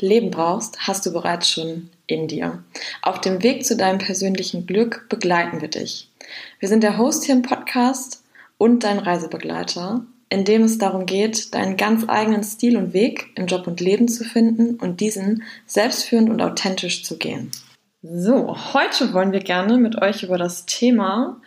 Leben 0.00 0.30
brauchst, 0.30 0.86
hast 0.86 1.06
du 1.06 1.12
bereits 1.12 1.48
schon 1.48 1.90
in 2.06 2.28
dir. 2.28 2.62
Auf 3.02 3.20
dem 3.20 3.42
Weg 3.42 3.64
zu 3.64 3.76
deinem 3.76 3.98
persönlichen 3.98 4.66
Glück 4.66 5.06
begleiten 5.08 5.60
wir 5.60 5.68
dich. 5.68 6.10
Wir 6.58 6.68
sind 6.68 6.82
der 6.82 6.98
Host 6.98 7.24
hier 7.24 7.34
im 7.34 7.42
Podcast 7.42 8.22
und 8.58 8.84
dein 8.84 8.98
Reisebegleiter, 8.98 10.04
in 10.28 10.44
dem 10.44 10.62
es 10.62 10.78
darum 10.78 11.06
geht, 11.06 11.54
deinen 11.54 11.76
ganz 11.76 12.04
eigenen 12.08 12.42
Stil 12.42 12.76
und 12.76 12.92
Weg 12.92 13.30
im 13.36 13.46
Job 13.46 13.66
und 13.66 13.80
Leben 13.80 14.08
zu 14.08 14.24
finden 14.24 14.76
und 14.76 15.00
diesen 15.00 15.44
selbstführend 15.66 16.30
und 16.30 16.40
authentisch 16.40 17.04
zu 17.04 17.16
gehen. 17.16 17.50
So, 18.02 18.54
heute 18.74 19.14
wollen 19.14 19.32
wir 19.32 19.40
gerne 19.40 19.78
mit 19.78 20.02
euch 20.02 20.24
über 20.24 20.36
das 20.36 20.66
Thema 20.66 21.40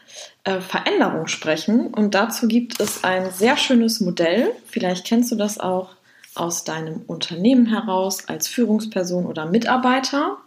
äh, 0.44 0.60
Veränderung 0.60 1.28
sprechen 1.28 1.88
und 1.94 2.16
dazu 2.16 2.48
gibt 2.48 2.80
es 2.80 3.04
ein 3.04 3.30
sehr 3.32 3.58
schönes 3.58 4.00
Modell. 4.00 4.52
Vielleicht 4.66 5.06
kennst 5.06 5.32
du 5.32 5.36
das 5.36 5.60
auch 5.60 5.97
aus 6.38 6.64
deinem 6.64 7.02
Unternehmen 7.08 7.66
heraus 7.66 8.28
als 8.28 8.48
Führungsperson 8.48 9.26
oder 9.26 9.46
Mitarbeiter. 9.46 10.38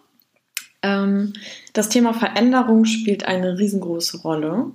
Ähm, 0.82 1.32
das 1.72 1.88
Thema 1.88 2.14
Veränderung 2.14 2.84
spielt 2.84 3.26
eine 3.26 3.58
riesengroße 3.58 4.22
Rolle. 4.22 4.72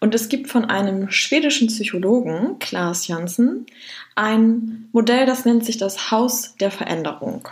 Und 0.00 0.14
es 0.14 0.28
gibt 0.28 0.48
von 0.48 0.66
einem 0.66 1.10
schwedischen 1.10 1.68
Psychologen, 1.68 2.58
Klaas 2.58 3.06
Janssen, 3.06 3.66
ein 4.14 4.88
Modell, 4.92 5.26
das 5.26 5.44
nennt 5.44 5.64
sich 5.64 5.78
das 5.78 6.10
Haus 6.10 6.56
der 6.56 6.70
Veränderung. 6.70 7.48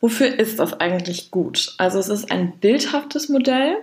Wofür 0.00 0.38
ist 0.38 0.58
das 0.58 0.74
eigentlich 0.80 1.30
gut? 1.30 1.74
Also 1.78 1.98
es 1.98 2.08
ist 2.08 2.30
ein 2.30 2.58
bildhaftes 2.58 3.28
Modell, 3.28 3.76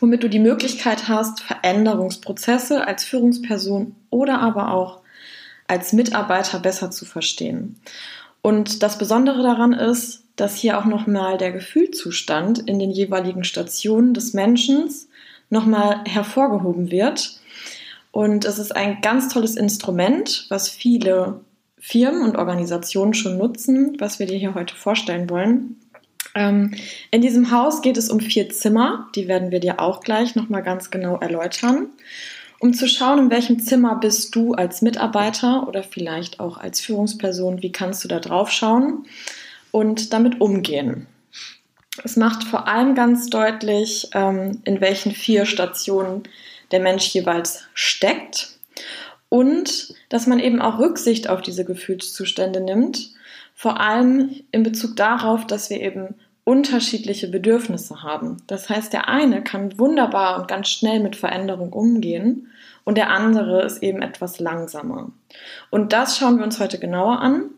womit 0.00 0.22
du 0.22 0.28
die 0.28 0.38
Möglichkeit 0.38 1.08
hast, 1.08 1.42
Veränderungsprozesse 1.42 2.86
als 2.86 3.04
Führungsperson 3.04 3.94
oder 4.10 4.40
aber 4.40 4.72
auch 4.72 5.01
als 5.72 5.94
Mitarbeiter 5.94 6.58
besser 6.58 6.90
zu 6.90 7.06
verstehen. 7.06 7.80
Und 8.42 8.82
das 8.82 8.98
Besondere 8.98 9.42
daran 9.42 9.72
ist, 9.72 10.24
dass 10.36 10.54
hier 10.54 10.78
auch 10.78 10.84
nochmal 10.84 11.38
der 11.38 11.50
Gefühlzustand 11.50 12.58
in 12.58 12.78
den 12.78 12.90
jeweiligen 12.90 13.42
Stationen 13.42 14.12
des 14.12 14.34
Menschen 14.34 14.90
nochmal 15.48 16.04
hervorgehoben 16.04 16.90
wird. 16.90 17.40
Und 18.10 18.44
es 18.44 18.58
ist 18.58 18.76
ein 18.76 19.00
ganz 19.00 19.32
tolles 19.32 19.56
Instrument, 19.56 20.44
was 20.50 20.68
viele 20.68 21.40
Firmen 21.78 22.22
und 22.22 22.36
Organisationen 22.36 23.14
schon 23.14 23.38
nutzen, 23.38 23.96
was 23.98 24.18
wir 24.18 24.26
dir 24.26 24.36
hier 24.36 24.54
heute 24.54 24.74
vorstellen 24.74 25.30
wollen. 25.30 25.80
Ähm, 26.34 26.74
in 27.10 27.22
diesem 27.22 27.50
Haus 27.50 27.80
geht 27.80 27.96
es 27.96 28.10
um 28.10 28.20
vier 28.20 28.50
Zimmer, 28.50 29.08
die 29.14 29.26
werden 29.26 29.50
wir 29.50 29.60
dir 29.60 29.80
auch 29.80 30.00
gleich 30.00 30.34
nochmal 30.34 30.62
ganz 30.62 30.90
genau 30.90 31.16
erläutern 31.18 31.88
um 32.62 32.72
zu 32.72 32.86
schauen, 32.86 33.18
in 33.18 33.30
welchem 33.30 33.58
Zimmer 33.58 33.96
bist 33.96 34.36
du 34.36 34.54
als 34.54 34.82
Mitarbeiter 34.82 35.66
oder 35.66 35.82
vielleicht 35.82 36.38
auch 36.38 36.58
als 36.58 36.80
Führungsperson, 36.80 37.60
wie 37.60 37.72
kannst 37.72 38.04
du 38.04 38.08
da 38.08 38.20
drauf 38.20 38.52
schauen 38.52 39.04
und 39.72 40.12
damit 40.12 40.40
umgehen. 40.40 41.08
Es 42.04 42.16
macht 42.16 42.44
vor 42.44 42.68
allem 42.68 42.94
ganz 42.94 43.28
deutlich, 43.28 44.10
ähm, 44.14 44.62
in 44.64 44.80
welchen 44.80 45.10
vier 45.10 45.44
Stationen 45.44 46.22
der 46.70 46.78
Mensch 46.78 47.08
jeweils 47.08 47.64
steckt 47.74 48.50
und 49.28 49.92
dass 50.08 50.28
man 50.28 50.38
eben 50.38 50.62
auch 50.62 50.78
Rücksicht 50.78 51.28
auf 51.28 51.42
diese 51.42 51.64
Gefühlszustände 51.64 52.60
nimmt, 52.60 53.10
vor 53.56 53.80
allem 53.80 54.36
in 54.52 54.62
Bezug 54.62 54.94
darauf, 54.94 55.48
dass 55.48 55.68
wir 55.68 55.80
eben 55.80 56.14
unterschiedliche 56.44 57.28
Bedürfnisse 57.28 58.02
haben. 58.02 58.38
Das 58.46 58.68
heißt, 58.68 58.92
der 58.92 59.08
eine 59.08 59.42
kann 59.42 59.78
wunderbar 59.78 60.40
und 60.40 60.48
ganz 60.48 60.68
schnell 60.68 61.00
mit 61.00 61.16
Veränderung 61.16 61.72
umgehen 61.72 62.48
und 62.84 62.96
der 62.96 63.10
andere 63.10 63.62
ist 63.62 63.82
eben 63.82 64.02
etwas 64.02 64.40
langsamer. 64.40 65.10
Und 65.70 65.92
das 65.92 66.18
schauen 66.18 66.38
wir 66.38 66.44
uns 66.44 66.58
heute 66.58 66.78
genauer 66.78 67.20
an. 67.20 67.50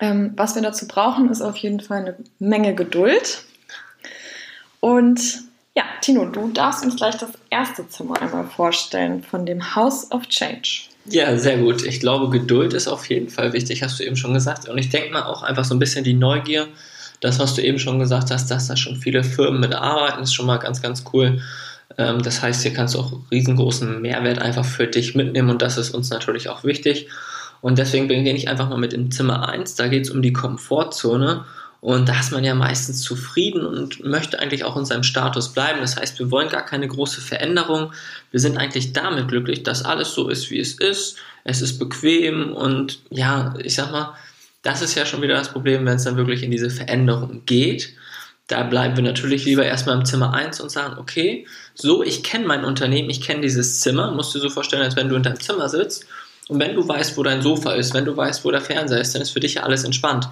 Ähm, 0.00 0.32
was 0.34 0.54
wir 0.54 0.62
dazu 0.62 0.88
brauchen, 0.88 1.28
ist 1.30 1.42
auf 1.42 1.56
jeden 1.58 1.80
Fall 1.80 1.98
eine 1.98 2.16
Menge 2.38 2.74
Geduld. 2.74 3.44
Und 4.80 5.42
ja, 5.76 5.84
Tino, 6.00 6.24
du 6.24 6.48
darfst 6.48 6.84
uns 6.84 6.96
gleich 6.96 7.16
das 7.16 7.30
erste 7.50 7.88
Zimmer 7.88 8.20
einmal 8.20 8.46
vorstellen 8.46 9.22
von 9.22 9.46
dem 9.46 9.76
House 9.76 10.10
of 10.10 10.26
Change. 10.26 10.88
Ja, 11.04 11.36
sehr 11.38 11.58
gut. 11.58 11.84
Ich 11.84 12.00
glaube, 12.00 12.30
Geduld 12.30 12.72
ist 12.72 12.88
auf 12.88 13.08
jeden 13.08 13.28
Fall 13.28 13.52
wichtig, 13.52 13.82
hast 13.82 14.00
du 14.00 14.04
eben 14.04 14.16
schon 14.16 14.34
gesagt. 14.34 14.68
Und 14.68 14.78
ich 14.78 14.88
denke 14.90 15.12
mal 15.12 15.24
auch 15.24 15.42
einfach 15.42 15.64
so 15.64 15.74
ein 15.74 15.78
bisschen 15.78 16.02
die 16.02 16.14
Neugier. 16.14 16.68
Das, 17.20 17.38
was 17.38 17.54
du 17.54 17.62
eben 17.62 17.78
schon 17.78 17.98
gesagt 17.98 18.30
hast, 18.30 18.50
dass 18.50 18.68
da 18.68 18.76
schon 18.76 18.96
viele 18.96 19.22
Firmen 19.22 19.60
mitarbeiten, 19.60 20.22
ist 20.22 20.34
schon 20.34 20.46
mal 20.46 20.56
ganz, 20.56 20.80
ganz 20.82 21.04
cool. 21.12 21.40
Ähm, 21.98 22.22
das 22.22 22.42
heißt, 22.42 22.62
hier 22.62 22.72
kannst 22.72 22.94
du 22.94 22.98
auch 22.98 23.12
riesengroßen 23.30 24.00
Mehrwert 24.00 24.40
einfach 24.40 24.64
für 24.64 24.86
dich 24.86 25.14
mitnehmen 25.14 25.50
und 25.50 25.62
das 25.62 25.76
ist 25.76 25.90
uns 25.90 26.10
natürlich 26.10 26.48
auch 26.48 26.64
wichtig. 26.64 27.08
Und 27.60 27.78
deswegen 27.78 28.08
beginne 28.08 28.38
ich 28.38 28.48
einfach 28.48 28.68
mal 28.68 28.78
mit 28.78 28.92
dem 28.92 29.10
Zimmer 29.10 29.48
1. 29.48 29.74
Da 29.74 29.88
geht 29.88 30.04
es 30.04 30.10
um 30.10 30.22
die 30.22 30.32
Komfortzone. 30.32 31.44
Und 31.80 32.10
da 32.10 32.20
ist 32.20 32.30
man 32.30 32.44
ja 32.44 32.54
meistens 32.54 33.00
zufrieden 33.00 33.64
und 33.64 34.04
möchte 34.04 34.38
eigentlich 34.38 34.64
auch 34.64 34.76
in 34.76 34.84
seinem 34.84 35.02
Status 35.02 35.54
bleiben. 35.54 35.80
Das 35.80 35.96
heißt, 35.96 36.18
wir 36.18 36.30
wollen 36.30 36.50
gar 36.50 36.64
keine 36.64 36.86
große 36.86 37.22
Veränderung. 37.22 37.92
Wir 38.30 38.40
sind 38.40 38.58
eigentlich 38.58 38.92
damit 38.92 39.28
glücklich, 39.28 39.62
dass 39.62 39.82
alles 39.82 40.12
so 40.12 40.28
ist, 40.28 40.50
wie 40.50 40.60
es 40.60 40.74
ist. 40.74 41.16
Es 41.44 41.62
ist 41.62 41.78
bequem 41.78 42.52
und 42.52 43.00
ja, 43.08 43.54
ich 43.62 43.74
sag 43.74 43.92
mal, 43.92 44.14
das 44.62 44.82
ist 44.82 44.94
ja 44.94 45.06
schon 45.06 45.22
wieder 45.22 45.34
das 45.34 45.52
Problem, 45.52 45.86
wenn 45.86 45.96
es 45.96 46.04
dann 46.04 46.16
wirklich 46.16 46.42
in 46.42 46.50
diese 46.50 46.70
Veränderung 46.70 47.44
geht. 47.46 47.94
Da 48.46 48.64
bleiben 48.64 48.96
wir 48.96 49.04
natürlich 49.04 49.44
lieber 49.44 49.64
erstmal 49.64 49.96
im 49.96 50.04
Zimmer 50.04 50.34
1 50.34 50.60
und 50.60 50.70
sagen, 50.70 50.98
okay, 50.98 51.46
so, 51.74 52.02
ich 52.02 52.22
kenne 52.22 52.46
mein 52.46 52.64
Unternehmen, 52.64 53.08
ich 53.08 53.20
kenne 53.20 53.42
dieses 53.42 53.80
Zimmer, 53.80 54.10
musst 54.10 54.34
du 54.34 54.38
dir 54.38 54.48
so 54.48 54.50
vorstellen, 54.50 54.82
als 54.82 54.96
wenn 54.96 55.08
du 55.08 55.14
in 55.14 55.22
deinem 55.22 55.40
Zimmer 55.40 55.68
sitzt 55.68 56.06
und 56.48 56.58
wenn 56.58 56.74
du 56.74 56.86
weißt, 56.86 57.16
wo 57.16 57.22
dein 57.22 57.42
Sofa 57.42 57.72
ist, 57.72 57.94
wenn 57.94 58.04
du 58.04 58.16
weißt, 58.16 58.44
wo 58.44 58.50
der 58.50 58.60
Fernseher 58.60 59.00
ist, 59.00 59.14
dann 59.14 59.22
ist 59.22 59.30
für 59.30 59.40
dich 59.40 59.54
ja 59.54 59.62
alles 59.62 59.84
entspannt. 59.84 60.28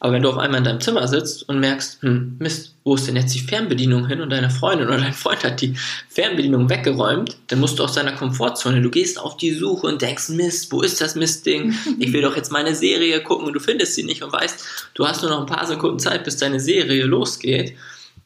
Aber 0.00 0.12
wenn 0.12 0.22
du 0.22 0.28
auf 0.28 0.38
einmal 0.38 0.58
in 0.58 0.64
deinem 0.64 0.80
Zimmer 0.80 1.08
sitzt 1.08 1.48
und 1.48 1.58
merkst, 1.58 2.02
hm, 2.02 2.36
Mist, 2.38 2.74
wo 2.84 2.94
ist 2.94 3.08
denn 3.08 3.16
jetzt 3.16 3.34
die 3.34 3.40
Fernbedienung 3.40 4.06
hin 4.06 4.20
und 4.20 4.30
deine 4.30 4.48
Freundin 4.48 4.86
oder 4.86 4.98
dein 4.98 5.12
Freund 5.12 5.42
hat 5.42 5.60
die 5.60 5.74
Fernbedienung 6.08 6.70
weggeräumt, 6.70 7.36
dann 7.48 7.58
musst 7.58 7.78
du 7.78 7.84
aus 7.84 7.94
deiner 7.94 8.12
Komfortzone, 8.12 8.80
du 8.80 8.90
gehst 8.90 9.18
auf 9.18 9.36
die 9.36 9.52
Suche 9.52 9.88
und 9.88 10.00
denkst, 10.00 10.28
Mist, 10.30 10.70
wo 10.70 10.82
ist 10.82 11.00
das 11.00 11.16
Mistding? 11.16 11.74
Ich 11.98 12.12
will 12.12 12.22
doch 12.22 12.36
jetzt 12.36 12.52
meine 12.52 12.74
Serie 12.76 13.22
gucken 13.22 13.46
und 13.48 13.54
du 13.54 13.60
findest 13.60 13.94
sie 13.94 14.04
nicht 14.04 14.22
und 14.22 14.32
weißt, 14.32 14.64
du 14.94 15.06
hast 15.06 15.22
nur 15.22 15.30
noch 15.30 15.40
ein 15.40 15.46
paar 15.46 15.66
Sekunden 15.66 15.98
Zeit, 15.98 16.22
bis 16.22 16.36
deine 16.36 16.60
Serie 16.60 17.04
losgeht. 17.04 17.74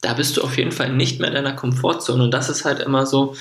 Da 0.01 0.13
bist 0.13 0.37
du 0.37 0.43
auf 0.43 0.57
jeden 0.57 0.71
Fall 0.71 0.93
nicht 0.93 1.19
mehr 1.19 1.29
in 1.29 1.35
deiner 1.35 1.53
Komfortzone 1.53 2.23
und 2.23 2.31
das 2.33 2.49
ist 2.49 2.65
halt 2.65 2.81
immer 2.81 3.07
so, 3.07 3.35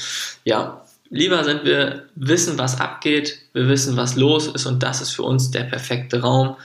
ja, 0.45 0.83
lieber 1.11 1.45
sind 1.45 1.65
wir 1.65 2.07
wissen, 2.15 2.59
was 2.59 2.81
abgeht, 2.81 3.39
wir 3.53 3.69
wissen, 3.69 3.97
was 3.97 4.17
los 4.17 4.47
ist 4.47 4.65
und 4.65 4.83
das 4.83 5.03
ist 5.03 5.11
für 5.11 5.23
uns 5.23 5.51
der 5.51 5.65
perfekte 5.65 6.23
Raum 6.23 6.57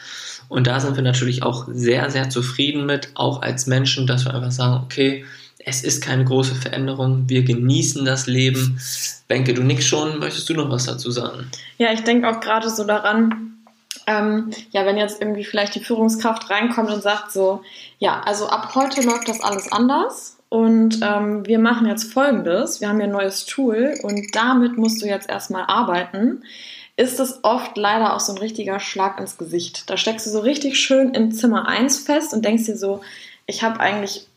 und 0.50 0.68
da 0.68 0.80
sind 0.80 0.96
wir 0.96 1.03
natürlich 1.03 1.44
auch 1.44 1.68
sehr, 1.68 2.09
sehr 2.09 2.30
zufrieden 2.30 2.85
mit, 2.85 3.09
auch 3.16 3.41
als 3.41 3.68
Menschen, 3.68 4.08
dass 4.08 4.25
wir 4.25 4.34
einfach 4.34 4.52
sagen, 4.52 4.84
okay, 4.84 5.25
es 5.59 5.84
ist 5.84 6.02
keine 6.02 6.24
große 6.24 6.56
Veränderung, 6.56 7.25
wir 7.28 7.44
genießen 7.44 8.06
das 8.06 8.28
Leben. 8.28 8.80
Benke, 9.28 9.53
du 9.53 9.63
nix 9.63 9.86
schon, 9.86 10.19
möchtest 10.19 10.47
du 10.47 10.53
noch 10.53 10.69
was 10.69 10.86
dazu 10.86 11.12
sagen? 11.12 11.52
Ja, 11.78 11.91
ich 11.91 12.03
denke 12.06 12.30
auch 12.30 12.40
gerade 12.40 12.69
so 12.69 12.86
daran, 12.86 13.57
ähm, 14.06 14.52
ja, 14.72 14.86
wenn 14.86 14.96
jetzt 14.96 15.22
irgendwie 15.22 15.44
vielleicht 15.44 15.75
die 15.75 15.81
Führungskraft 15.81 16.50
reinkommt 16.50 16.90
und 16.90 17.03
sagt 17.03 17.34
so, 17.34 17.62
ja, 18.00 18.22
also 18.22 18.48
ab 18.48 18.74
heute 18.75 19.01
läuft 19.01 19.27
das 19.27 19.42
alles 19.42 19.69
anders 19.69 20.38
und 20.48 21.00
ähm, 21.01 21.45
wir 21.45 21.60
machen 21.60 21.88
jetzt 21.88 22.13
Folgendes, 22.13 22.80
wir 22.80 22.88
haben 22.88 22.98
hier 22.98 23.07
ein 23.07 23.12
neues 23.12 23.45
Tool 23.45 23.95
und 24.04 24.33
damit 24.33 24.77
musst 24.77 25.01
du 25.01 25.06
jetzt 25.06 25.30
erstmal 25.30 25.66
arbeiten 25.66 26.44
ist 26.98 27.20
es 27.20 27.44
oft 27.44 27.78
leider 27.78 28.16
auch 28.16 28.20
so 28.20 28.34
ein 28.34 28.40
richtiger 28.40 28.80
Schlag 28.80 29.20
ins 29.20 29.38
Gesicht. 29.38 29.90
Da 29.90 29.98
steckst 29.98 30.26
du 30.26 30.32
so 30.32 30.40
richtig 30.40 30.80
schön 30.80 31.14
in 31.14 31.32
Zimmer 31.32 31.68
1 31.68 32.00
fest 32.00 32.34
und 32.34 32.44
denkst 32.44 32.66
dir 32.66 32.76
so, 32.76 33.02
ich 33.46 33.64
habe 33.64 33.80
eigentlich, 33.80 34.28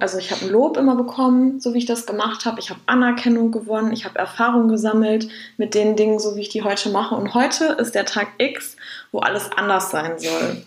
also 0.00 0.16
ich 0.16 0.30
habe 0.30 0.46
ein 0.46 0.50
Lob 0.50 0.78
immer 0.78 0.96
bekommen, 0.96 1.60
so 1.60 1.74
wie 1.74 1.78
ich 1.78 1.84
das 1.84 2.06
gemacht 2.06 2.46
habe. 2.46 2.58
Ich 2.58 2.70
habe 2.70 2.80
Anerkennung 2.86 3.52
gewonnen, 3.52 3.92
ich 3.92 4.06
habe 4.06 4.18
Erfahrung 4.18 4.68
gesammelt 4.68 5.28
mit 5.58 5.74
den 5.74 5.94
Dingen, 5.94 6.18
so 6.18 6.36
wie 6.36 6.40
ich 6.40 6.48
die 6.48 6.62
heute 6.62 6.88
mache. 6.88 7.14
Und 7.14 7.34
heute 7.34 7.64
ist 7.78 7.94
der 7.94 8.06
Tag 8.06 8.28
X, 8.38 8.76
wo 9.12 9.18
alles 9.18 9.52
anders 9.52 9.90
sein 9.90 10.18
soll. 10.18 10.62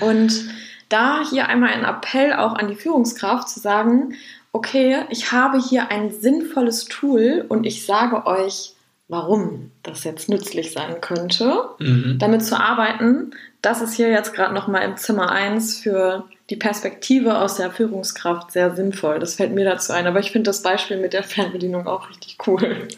Und 0.00 0.48
da 0.88 1.20
hier 1.28 1.48
einmal 1.48 1.70
ein 1.70 1.84
Appell 1.84 2.32
auch 2.32 2.54
an 2.54 2.68
die 2.68 2.76
Führungskraft 2.76 3.50
zu 3.50 3.60
sagen, 3.60 4.14
okay, 4.52 5.04
ich 5.10 5.32
habe 5.32 5.60
hier 5.60 5.90
ein 5.90 6.10
sinnvolles 6.10 6.86
Tool 6.86 7.44
und 7.48 7.64
ich 7.64 7.84
sage 7.84 8.26
euch, 8.26 8.71
warum 9.12 9.70
das 9.82 10.04
jetzt 10.04 10.30
nützlich 10.30 10.72
sein 10.72 11.02
könnte, 11.02 11.64
mhm. 11.78 12.16
damit 12.18 12.44
zu 12.46 12.58
arbeiten. 12.58 13.32
Das 13.60 13.82
ist 13.82 13.94
hier 13.94 14.08
jetzt 14.08 14.32
gerade 14.32 14.54
nochmal 14.54 14.82
im 14.84 14.96
Zimmer 14.96 15.30
1 15.30 15.80
für 15.80 16.24
die 16.48 16.56
Perspektive 16.56 17.38
aus 17.38 17.56
der 17.56 17.70
Führungskraft 17.70 18.52
sehr 18.52 18.74
sinnvoll. 18.74 19.18
Das 19.18 19.34
fällt 19.34 19.54
mir 19.54 19.66
dazu 19.66 19.92
ein. 19.92 20.06
Aber 20.06 20.18
ich 20.18 20.30
finde 20.30 20.48
das 20.48 20.62
Beispiel 20.62 20.96
mit 20.96 21.12
der 21.12 21.24
Fernbedienung 21.24 21.86
auch 21.86 22.08
richtig 22.08 22.38
cool. 22.46 22.88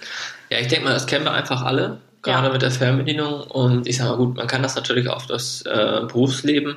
Ja, 0.50 0.58
ich 0.60 0.68
denke 0.68 0.84
mal, 0.84 0.94
das 0.94 1.08
kennen 1.08 1.24
wir 1.24 1.32
einfach 1.32 1.62
alle, 1.62 1.98
gerade 2.22 2.46
ja. 2.46 2.52
mit 2.52 2.62
der 2.62 2.70
Fernbedienung. 2.70 3.42
Und 3.42 3.88
ich 3.88 3.96
sage 3.96 4.10
mal, 4.10 4.16
gut, 4.16 4.36
man 4.36 4.46
kann 4.46 4.62
das 4.62 4.76
natürlich 4.76 5.08
auf 5.08 5.26
das 5.26 5.62
äh, 5.62 6.02
Berufsleben 6.06 6.76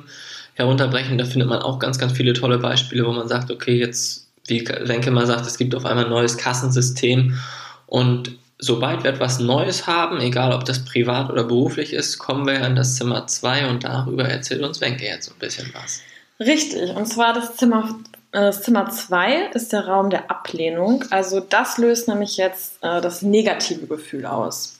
herunterbrechen. 0.54 1.16
Da 1.16 1.24
findet 1.24 1.48
man 1.48 1.62
auch 1.62 1.78
ganz, 1.78 2.00
ganz 2.00 2.12
viele 2.12 2.32
tolle 2.32 2.58
Beispiele, 2.58 3.06
wo 3.06 3.12
man 3.12 3.28
sagt, 3.28 3.52
okay, 3.52 3.76
jetzt, 3.76 4.32
wie 4.48 4.64
Renke 4.66 5.12
mal 5.12 5.26
sagt, 5.26 5.46
es 5.46 5.58
gibt 5.58 5.76
auf 5.76 5.86
einmal 5.86 6.06
ein 6.06 6.10
neues 6.10 6.36
Kassensystem 6.36 7.38
und 7.86 8.32
sobald 8.58 9.04
wir 9.04 9.10
etwas 9.10 9.38
Neues 9.38 9.86
haben, 9.86 10.20
egal 10.20 10.52
ob 10.52 10.64
das 10.64 10.84
privat 10.84 11.30
oder 11.30 11.44
beruflich 11.44 11.92
ist, 11.92 12.18
kommen 12.18 12.46
wir 12.46 12.60
in 12.64 12.76
das 12.76 12.96
Zimmer 12.96 13.26
2 13.26 13.68
und 13.68 13.84
darüber 13.84 14.24
erzählt 14.24 14.62
uns 14.62 14.80
Wenke 14.80 15.04
jetzt 15.04 15.30
ein 15.30 15.38
bisschen 15.38 15.72
was. 15.74 16.00
Richtig, 16.40 16.90
und 16.94 17.06
zwar 17.06 17.32
das 17.32 17.56
Zimmer 17.56 17.98
äh, 18.32 18.40
das 18.40 18.62
Zimmer 18.62 18.90
2 18.90 19.50
ist 19.54 19.72
der 19.72 19.86
Raum 19.86 20.10
der 20.10 20.30
Ablehnung. 20.30 21.04
Also 21.10 21.40
das 21.40 21.78
löst 21.78 22.08
nämlich 22.08 22.36
jetzt 22.36 22.82
äh, 22.82 23.00
das 23.00 23.22
negative 23.22 23.86
Gefühl 23.86 24.26
aus. 24.26 24.78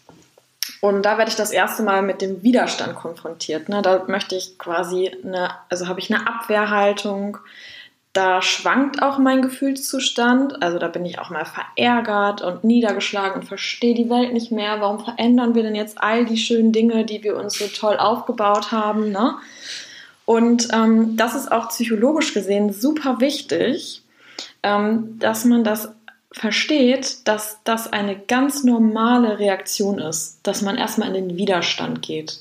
Und 0.81 1.03
da 1.03 1.19
werde 1.19 1.31
ich 1.31 1.37
das 1.37 1.51
erste 1.51 1.83
Mal 1.83 2.03
mit 2.03 2.21
dem 2.21 2.43
Widerstand 2.43 2.95
konfrontiert. 2.95 3.69
Ne? 3.69 3.83
Da 3.83 4.05
möchte 4.07 4.37
ich 4.37 4.59
quasi 4.59 5.11
eine, 5.25 5.51
also 5.69 5.89
habe 5.89 5.99
ich 5.99 6.13
eine 6.13 6.29
Abwehrhaltung, 6.29 7.39
da 8.13 8.43
schwankt 8.43 9.03
auch 9.03 9.19
mein 9.19 9.43
Gefühlszustand. 9.43 10.63
Also 10.63 10.79
da 10.79 10.89
bin 10.89 11.05
ich 11.05 11.19
auch 11.19 11.31
mal 11.31 11.45
verärgert 11.45 12.43
und 12.43 12.65
niedergeschlagen 12.65 13.41
und 13.41 13.47
verstehe 13.47 13.95
die 13.95 14.11
Welt 14.11 14.33
nicht 14.33 14.51
mehr. 14.51 14.81
Warum 14.81 15.05
verändern 15.05 15.55
wir 15.55 15.63
denn 15.63 15.75
jetzt 15.75 16.01
all 16.01 16.25
die 16.25 16.39
schönen 16.39 16.73
Dinge, 16.73 17.05
die 17.05 17.23
wir 17.23 17.37
uns 17.37 17.59
so 17.59 17.67
toll 17.67 17.97
aufgebaut 17.97 18.73
haben? 18.73 19.13
Ne? 19.13 19.35
Und 20.25 20.69
ähm, 20.73 21.17
das 21.17 21.35
ist 21.35 21.53
auch 21.53 21.69
psychologisch 21.69 22.35
gesehen 22.35 22.73
super 22.73 23.21
wichtig, 23.21 24.03
ähm, 24.63 25.19
dass 25.19 25.45
man 25.45 25.65
das 25.65 25.95
versteht, 26.33 27.27
dass 27.27 27.61
das 27.65 27.93
eine 27.93 28.19
ganz 28.19 28.65
normale 28.65 29.39
Reaktion 29.39 29.99
ist, 29.99 30.41
dass 30.43 30.63
man 30.63 30.77
erstmal 30.77 31.09
in 31.09 31.29
den 31.29 31.37
Widerstand 31.37 32.03
geht. 32.03 32.41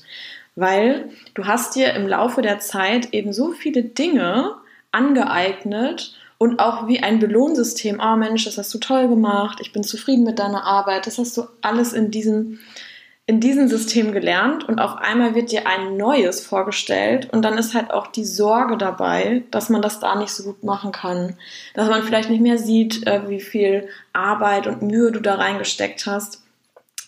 Weil 0.56 1.10
du 1.34 1.46
hast 1.46 1.76
dir 1.76 1.94
im 1.94 2.06
Laufe 2.06 2.42
der 2.42 2.58
Zeit 2.58 3.12
eben 3.12 3.32
so 3.32 3.52
viele 3.52 3.82
Dinge 3.82 4.56
angeeignet 4.92 6.14
und 6.38 6.60
auch 6.60 6.86
wie 6.86 7.02
ein 7.02 7.18
Belohnsystem, 7.18 8.00
oh 8.00 8.16
Mensch, 8.16 8.44
das 8.44 8.58
hast 8.58 8.72
du 8.72 8.78
toll 8.78 9.08
gemacht, 9.08 9.58
ich 9.60 9.72
bin 9.72 9.82
zufrieden 9.82 10.24
mit 10.24 10.38
deiner 10.38 10.64
Arbeit, 10.64 11.06
das 11.06 11.18
hast 11.18 11.36
du 11.36 11.42
alles 11.62 11.92
in 11.92 12.12
diesem, 12.12 12.60
in 13.26 13.40
diesem 13.40 13.68
System 13.68 14.12
gelernt. 14.12 14.66
Und 14.68 14.78
auf 14.78 14.96
einmal 14.96 15.34
wird 15.34 15.50
dir 15.50 15.66
ein 15.66 15.96
neues 15.96 16.46
vorgestellt. 16.46 17.28
Und 17.30 17.42
dann 17.42 17.58
ist 17.58 17.74
halt 17.74 17.90
auch 17.90 18.06
die 18.06 18.24
Sorge 18.24 18.78
dabei, 18.78 19.42
dass 19.50 19.68
man 19.68 19.82
das 19.82 20.00
da 20.00 20.14
nicht 20.14 20.30
so 20.30 20.44
gut 20.44 20.62
machen 20.62 20.92
kann, 20.92 21.36
dass 21.74 21.88
man 21.88 22.04
vielleicht 22.04 22.30
nicht 22.30 22.40
mehr 22.40 22.56
sieht, 22.56 23.06
äh, 23.06 23.28
wie 23.28 23.40
viel 23.40 23.88
Arbeit 24.12 24.66
und 24.68 24.80
Mühe 24.82 25.10
du 25.10 25.20
da 25.20 25.34
reingesteckt 25.34 26.06
hast. 26.06 26.42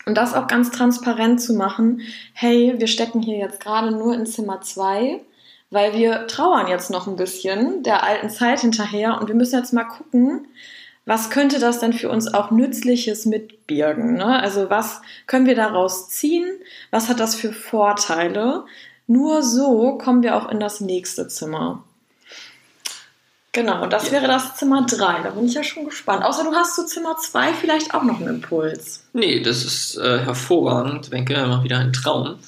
Und 0.05 0.15
das 0.15 0.33
auch 0.33 0.47
ganz 0.47 0.71
transparent 0.71 1.41
zu 1.41 1.53
machen, 1.53 2.01
hey, 2.33 2.75
wir 2.77 2.87
stecken 2.87 3.21
hier 3.21 3.37
jetzt 3.37 3.61
gerade 3.61 3.91
nur 3.91 4.13
in 4.13 4.25
Zimmer 4.25 4.61
2 4.61 5.21
weil 5.71 5.93
wir 5.93 6.27
trauern 6.27 6.67
jetzt 6.67 6.91
noch 6.91 7.07
ein 7.07 7.15
bisschen 7.15 7.81
der 7.81 8.03
alten 8.03 8.29
Zeit 8.29 8.59
hinterher 8.59 9.19
und 9.19 9.27
wir 9.27 9.35
müssen 9.35 9.57
jetzt 9.57 9.73
mal 9.73 9.85
gucken, 9.85 10.47
was 11.05 11.31
könnte 11.31 11.59
das 11.59 11.79
denn 11.79 11.93
für 11.93 12.09
uns 12.09 12.31
auch 12.31 12.51
Nützliches 12.51 13.25
mitbirgen? 13.25 14.13
Ne? 14.13 14.39
Also 14.39 14.69
was 14.69 15.01
können 15.25 15.47
wir 15.47 15.55
daraus 15.55 16.09
ziehen? 16.09 16.47
Was 16.91 17.09
hat 17.09 17.19
das 17.19 17.35
für 17.35 17.53
Vorteile? 17.53 18.65
Nur 19.07 19.41
so 19.41 19.97
kommen 19.97 20.21
wir 20.21 20.35
auch 20.35 20.49
in 20.49 20.59
das 20.59 20.79
nächste 20.79 21.27
Zimmer. 21.27 21.83
Genau, 23.53 23.85
das 23.87 24.07
ja. 24.07 24.13
wäre 24.13 24.27
das 24.27 24.55
Zimmer 24.55 24.85
3. 24.85 25.23
Da 25.23 25.31
bin 25.31 25.45
ich 25.45 25.53
ja 25.53 25.63
schon 25.63 25.83
gespannt. 25.83 26.23
Außer 26.23 26.45
du 26.45 26.53
hast 26.53 26.75
zu 26.75 26.85
Zimmer 26.85 27.17
2 27.17 27.53
vielleicht 27.53 27.93
auch 27.93 28.03
noch 28.03 28.19
einen 28.19 28.35
Impuls. 28.35 29.03
Nee, 29.11 29.41
das 29.41 29.65
ist 29.65 29.97
äh, 29.97 30.19
hervorragend. 30.19 31.11
Wenke, 31.11 31.33
immer 31.33 31.63
wieder 31.63 31.79
ein 31.79 31.91
Traum. 31.91 32.39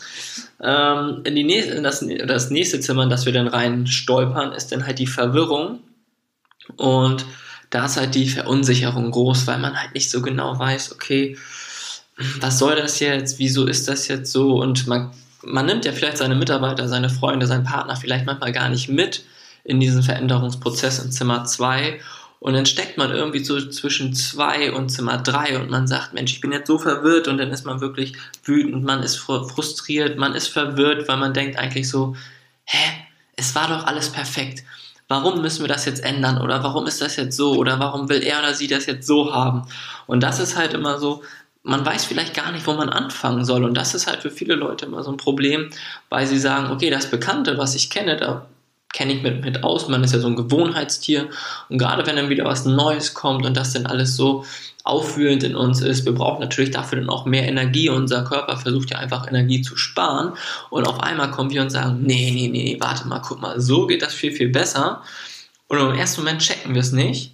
Ähm, 0.62 1.22
in, 1.26 1.36
die 1.36 1.44
nächste, 1.44 1.74
in 1.74 1.84
das, 1.84 2.06
das 2.26 2.52
nächste 2.52 2.80
Zimmer, 2.80 3.04
in 3.04 3.10
das 3.10 3.26
wir 3.26 3.34
dann 3.34 3.48
rein 3.48 3.86
stolpern, 3.86 4.54
ist 4.54 4.72
dann 4.72 4.86
halt 4.86 4.98
die 5.00 5.08
Verwirrung. 5.08 5.80
Und 6.78 7.26
da 7.70 7.86
ist 7.86 7.98
halt 7.98 8.16
die 8.16 8.30
Verunsicherung 8.30 9.12
groß, 9.12 9.46
weil 9.46 9.60
man 9.60 9.78
halt 9.78 9.94
nicht 9.94 10.10
so 10.10 10.22
genau 10.22 10.58
weiß, 10.58 10.94
okay, 10.94 11.38
was 12.40 12.60
soll 12.60 12.78
das 12.78 13.02
jetzt? 13.02 13.40
Wieso 13.40 13.66
ist 13.68 13.90
das 13.90 14.08
jetzt 14.08 14.32
so? 14.32 14.62
Und 14.62 14.88
man, 14.88 15.12
man 15.42 15.66
nimmt 15.66 15.84
ja 15.84 15.92
vielleicht 15.92 16.18
seine 16.18 16.36
Mitarbeiter, 16.36 16.88
seine 16.88 17.10
Freunde, 17.10 17.46
seinen 17.46 17.66
Partner 17.66 17.98
vielleicht 17.98 18.26
manchmal 18.26 18.54
gar 18.54 18.70
nicht 18.70 18.88
mit 18.88 19.26
in 19.64 19.80
diesen 19.80 20.04
Veränderungsprozess 20.04 21.00
in 21.00 21.12
Zimmer 21.12 21.46
2 21.46 22.00
und 22.44 22.56
dann 22.56 22.66
steckt 22.66 22.98
man 22.98 23.10
irgendwie 23.10 23.42
so 23.42 23.58
zwischen 23.70 24.14
2 24.14 24.74
und 24.74 24.90
Zimmer 24.90 25.18
3 25.18 25.60
und 25.60 25.70
man 25.70 25.88
sagt, 25.88 26.14
Mensch, 26.14 26.34
ich 26.34 26.42
bin 26.42 26.52
jetzt 26.52 26.68
so 26.68 26.78
verwirrt. 26.78 27.30
Und 27.30 27.38
dann 27.38 27.52
ist 27.52 27.66
man 27.66 27.80
wirklich 27.80 28.18
wütend, 28.44 28.84
man 28.84 29.02
ist 29.02 29.16
frustriert, 29.16 30.18
man 30.18 30.36
ist 30.36 30.50
verwirrt, 30.50 31.08
weil 31.08 31.16
man 31.16 31.34
denkt 31.34 31.58
eigentlich 31.58 31.88
so, 31.88 32.18
hä, 32.66 33.06
es 33.38 33.56
war 33.56 33.70
doch 33.70 33.86
alles 33.86 34.10
perfekt. 34.10 34.66
Warum 35.08 35.42
müssen 35.42 35.62
wir 35.62 35.70
das 35.70 35.86
jetzt 35.86 36.04
ändern? 36.04 36.42
Oder 36.42 36.62
warum 36.66 36.86
ist 36.86 37.02
das 37.02 37.16
jetzt 37.16 37.38
so? 37.38 37.56
Oder 37.56 37.80
warum 37.80 38.10
will 38.10 38.22
er 38.22 38.40
oder 38.40 38.54
sie 38.54 38.68
das 38.68 38.88
jetzt 38.88 39.08
so 39.08 39.34
haben? 39.34 39.66
Und 40.06 40.22
das 40.22 40.42
ist 40.42 40.58
halt 40.58 40.74
immer 40.74 41.00
so, 41.00 41.24
man 41.64 41.86
weiß 41.86 42.04
vielleicht 42.04 42.34
gar 42.34 42.52
nicht, 42.52 42.68
wo 42.68 42.74
man 42.74 42.90
anfangen 42.90 43.46
soll. 43.46 43.64
Und 43.64 43.76
das 43.76 43.96
ist 43.96 44.06
halt 44.06 44.22
für 44.22 44.32
viele 44.32 44.56
Leute 44.56 44.86
immer 44.86 45.02
so 45.02 45.12
ein 45.12 45.18
Problem, 45.18 45.70
weil 46.10 46.28
sie 46.28 46.40
sagen, 46.40 46.74
okay, 46.74 46.90
das 46.90 47.10
Bekannte, 47.10 47.58
was 47.58 47.74
ich 47.74 47.90
kenne, 47.90 48.18
da 48.18 48.48
kenne 48.94 49.14
ich 49.14 49.24
mit, 49.24 49.44
mit 49.44 49.64
aus. 49.64 49.90
Man 49.90 50.04
ist 50.04 50.14
ja 50.14 50.20
so 50.20 50.28
ein 50.28 50.36
Gewohnheitstier. 50.36 51.30
Und 51.68 51.80
gerade 51.80 52.06
wenn 52.06 52.16
dann 52.16 52.30
wieder 52.30 52.46
was 52.46 52.66
Neues 52.66 53.14
kommt 53.14 53.46
und 53.46 53.58
das 53.58 53.74
dann 53.74 53.88
alles 53.88 54.16
so 54.16 54.46
aufwühlend 54.84 55.44
in 55.44 55.56
uns 55.56 55.82
ist, 55.82 56.06
wir 56.06 56.14
brauchen 56.14 56.42
natürlich 56.42 56.72
dafür 56.72 57.00
dann 57.00 57.10
auch 57.10 57.26
mehr 57.26 57.48
Energie. 57.48 57.90
Unser 57.90 58.24
Körper 58.24 58.58
versucht 58.58 58.92
ja 58.92 59.00
einfach 59.00 59.28
Energie 59.28 59.62
zu 59.62 59.76
sparen. 59.76 60.34
Und 60.70 60.88
auf 60.88 61.00
einmal 61.02 61.32
kommen 61.32 61.50
wir 61.50 61.62
und 61.62 61.72
sagen, 61.72 62.04
nee, 62.04 62.32
nee, 62.32 62.48
nee, 62.48 62.78
warte 62.80 63.08
mal, 63.08 63.20
guck 63.20 63.42
mal, 63.42 63.60
so 63.60 63.88
geht 63.88 64.02
das 64.02 64.14
viel, 64.14 64.32
viel 64.32 64.50
besser. 64.50 65.02
Und 65.68 65.80
im 65.80 65.96
ersten 65.96 66.22
Moment 66.22 66.42
checken 66.42 66.76
wir 66.76 66.82
es 66.82 66.92
nicht, 66.92 67.32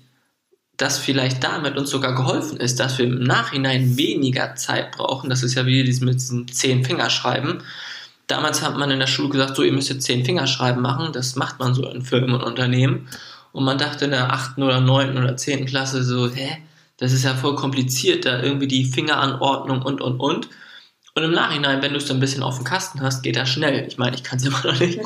dass 0.77 0.97
vielleicht 0.97 1.43
damit 1.43 1.77
uns 1.77 1.89
sogar 1.89 2.15
geholfen 2.15 2.57
ist, 2.57 2.79
dass 2.79 2.97
wir 2.97 3.05
im 3.05 3.21
Nachhinein 3.21 3.97
weniger 3.97 4.55
Zeit 4.55 4.93
brauchen. 4.93 5.29
Das 5.29 5.43
ist 5.43 5.55
ja 5.55 5.65
wie 5.65 5.83
mit 5.83 6.15
diesen 6.15 6.47
zehn 6.47 6.85
Fingerschreiben 6.85 7.63
damals 8.29 8.61
hat 8.61 8.77
man 8.77 8.91
in 8.91 8.99
der 8.99 9.07
Schule 9.07 9.29
gesagt, 9.29 9.57
so, 9.57 9.63
ihr 9.63 9.73
müsst 9.73 9.89
jetzt 9.89 10.05
zehn 10.05 10.23
Fingerschreiben 10.23 10.81
machen. 10.81 11.11
Das 11.11 11.35
macht 11.35 11.59
man 11.59 11.73
so 11.73 11.89
in 11.89 12.01
Firmen 12.01 12.35
und 12.35 12.43
Unternehmen. 12.43 13.09
Und 13.51 13.65
man 13.65 13.77
dachte 13.77 14.05
in 14.05 14.11
der 14.11 14.31
achten 14.31 14.63
oder 14.63 14.79
neunten 14.79 15.17
oder 15.17 15.35
zehnten 15.35 15.65
Klasse 15.65 16.03
so, 16.03 16.29
hä, 16.29 16.57
das 16.97 17.11
ist 17.11 17.23
ja 17.23 17.33
voll 17.33 17.55
kompliziert, 17.55 18.25
da 18.25 18.41
irgendwie 18.41 18.67
die 18.67 18.85
Fingeranordnung 18.85 19.81
und, 19.81 19.99
und, 19.99 20.19
und. 20.19 20.49
Und 21.15 21.23
im 21.23 21.31
Nachhinein, 21.31 21.81
wenn 21.81 21.91
du 21.91 21.97
es 21.97 22.05
dann 22.05 22.17
ein 22.17 22.19
bisschen 22.19 22.43
auf 22.43 22.57
dem 22.57 22.65
Kasten 22.65 23.01
hast, 23.01 23.23
geht 23.23 23.35
das 23.35 23.49
schnell. 23.49 23.87
Ich 23.87 23.97
meine, 23.97 24.15
ich 24.15 24.23
kann 24.23 24.37
es 24.37 24.45
immer 24.47 24.61
noch 24.63 24.79
nicht. 24.79 24.99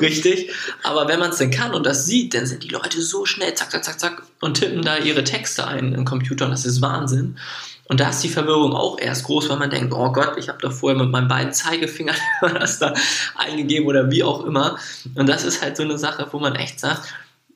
Richtig. 0.00 0.50
Aber 0.82 1.06
wenn 1.06 1.20
man 1.20 1.30
es 1.30 1.38
denn 1.38 1.52
kann 1.52 1.72
und 1.72 1.86
das 1.86 2.06
sieht, 2.06 2.34
dann 2.34 2.46
sind 2.46 2.64
die 2.64 2.68
Leute 2.68 3.00
so 3.00 3.24
schnell, 3.24 3.54
zack, 3.54 3.70
zack, 3.70 3.84
zack, 3.84 4.00
zack, 4.00 4.22
und 4.40 4.54
tippen 4.54 4.82
da 4.82 4.98
ihre 4.98 5.22
Texte 5.22 5.68
ein 5.68 5.92
im 5.92 6.04
Computer 6.04 6.46
und 6.46 6.50
das 6.50 6.66
ist 6.66 6.82
Wahnsinn. 6.82 7.38
Und 7.86 8.00
da 8.00 8.08
ist 8.10 8.22
die 8.22 8.30
Verwirrung 8.30 8.72
auch 8.72 8.98
erst 8.98 9.24
groß, 9.24 9.50
weil 9.50 9.58
man 9.58 9.70
denkt, 9.70 9.92
oh 9.92 10.10
Gott, 10.10 10.38
ich 10.38 10.48
habe 10.48 10.58
doch 10.58 10.72
vorher 10.72 10.98
mit 10.98 11.10
meinen 11.10 11.28
beiden 11.28 11.52
Zeigefingern 11.52 12.16
das 12.40 12.78
da 12.78 12.94
eingegeben 13.36 13.86
oder 13.86 14.10
wie 14.10 14.24
auch 14.24 14.44
immer. 14.44 14.78
Und 15.14 15.28
das 15.28 15.44
ist 15.44 15.62
halt 15.62 15.76
so 15.76 15.82
eine 15.82 15.98
Sache, 15.98 16.26
wo 16.30 16.38
man 16.38 16.54
echt 16.54 16.80
sagt, 16.80 17.12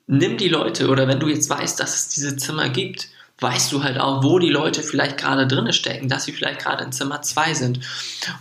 nimm 0.07 0.37
die 0.37 0.49
Leute 0.49 0.89
oder 0.89 1.09
wenn 1.09 1.21
du 1.21 1.29
jetzt 1.29 1.49
weißt, 1.49 1.81
dass 1.81 1.95
es 1.95 2.09
diese 2.09 2.37
Zimmer 2.37 2.69
gibt, 2.69 3.09
weißt 3.41 3.71
du 3.71 3.85
halt 3.85 3.99
auch, 3.99 4.25
wo 4.25 4.39
die 4.39 4.51
Leute 4.51 4.83
vielleicht 4.83 5.17
gerade 5.17 5.47
drinne 5.47 5.73
stecken, 5.73 6.09
dass 6.09 6.25
sie 6.25 6.33
vielleicht 6.33 6.61
gerade 6.61 6.83
in 6.83 6.93
Zimmer 6.93 7.23
2 7.23 7.55
sind 7.55 7.81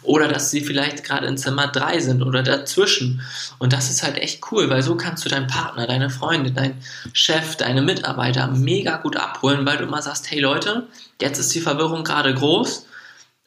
oder 0.02 0.28
dass 0.28 0.50
sie 0.50 0.62
vielleicht 0.62 1.04
gerade 1.04 1.28
in 1.28 1.38
Zimmer 1.38 1.68
3 1.68 2.00
sind 2.00 2.24
oder 2.24 2.42
dazwischen. 2.42 3.22
Und 3.60 3.74
das 3.74 3.92
ist 3.92 4.02
halt 4.02 4.18
echt 4.18 4.42
cool, 4.52 4.70
weil 4.70 4.82
so 4.82 4.96
kannst 4.96 5.24
du 5.24 5.30
deinen 5.30 5.48
Partner, 5.48 5.86
deine 5.86 6.10
Freunde, 6.10 6.52
deinen 6.52 6.82
Chef, 7.14 7.56
deine 7.56 7.84
Mitarbeiter 7.84 8.48
mega 8.48 8.98
gut 8.98 9.18
abholen, 9.18 9.66
weil 9.68 9.78
du 9.78 9.84
immer 9.84 10.02
sagst, 10.02 10.32
hey 10.32 10.40
Leute, 10.40 10.88
jetzt 11.22 11.38
ist 11.38 11.54
die 11.54 11.62
Verwirrung 11.62 12.04
gerade 12.04 12.34
groß, 12.34 12.88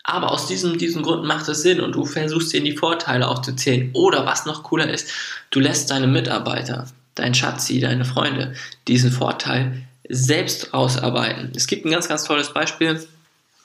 aber 0.04 0.30
aus 0.30 0.47
diesem, 0.47 0.78
diesem 0.78 1.02
Grund 1.02 1.25
macht 1.25 1.49
es 1.49 1.62
Sinn 1.62 1.80
und 1.80 1.97
du 1.97 2.04
versuchst 2.04 2.52
dir 2.52 2.62
die 2.62 2.76
Vorteile 2.76 3.26
aufzuzählen. 3.26 3.90
Oder 3.92 4.25
was 4.25 4.47
noch 4.47 4.62
cooler 4.62 4.88
ist, 4.88 5.11
du 5.50 5.59
lässt 5.59 5.90
deine 5.90 6.07
Mitarbeiter, 6.07 6.87
dein 7.16 7.35
Schatzi, 7.35 7.80
deine 7.80 8.04
Freunde 8.04 8.54
diesen 8.87 9.11
Vorteil 9.11 9.85
selbst 10.11 10.75
rausarbeiten. 10.75 11.52
Es 11.55 11.67
gibt 11.67 11.87
ein 11.87 11.90
ganz, 11.90 12.09
ganz 12.09 12.25
tolles 12.25 12.52
Beispiel. 12.52 13.00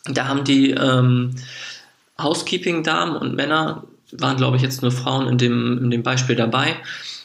Da 0.06 0.28
haben 0.28 0.44
die 0.44 0.72
ähm, 0.72 1.36
Housekeeping-Damen 2.22 3.16
und 3.18 3.36
Männer, 3.36 3.84
waren 4.12 4.38
glaube 4.38 4.58
ich 4.58 4.64
jetzt 4.64 4.82
nur 4.82 4.92
Frauen 4.92 5.28
in 5.28 5.38
dem, 5.38 5.80
in 5.84 5.92
dem 5.92 6.04
Beispiel 6.04 6.36
dabei, 6.36 6.76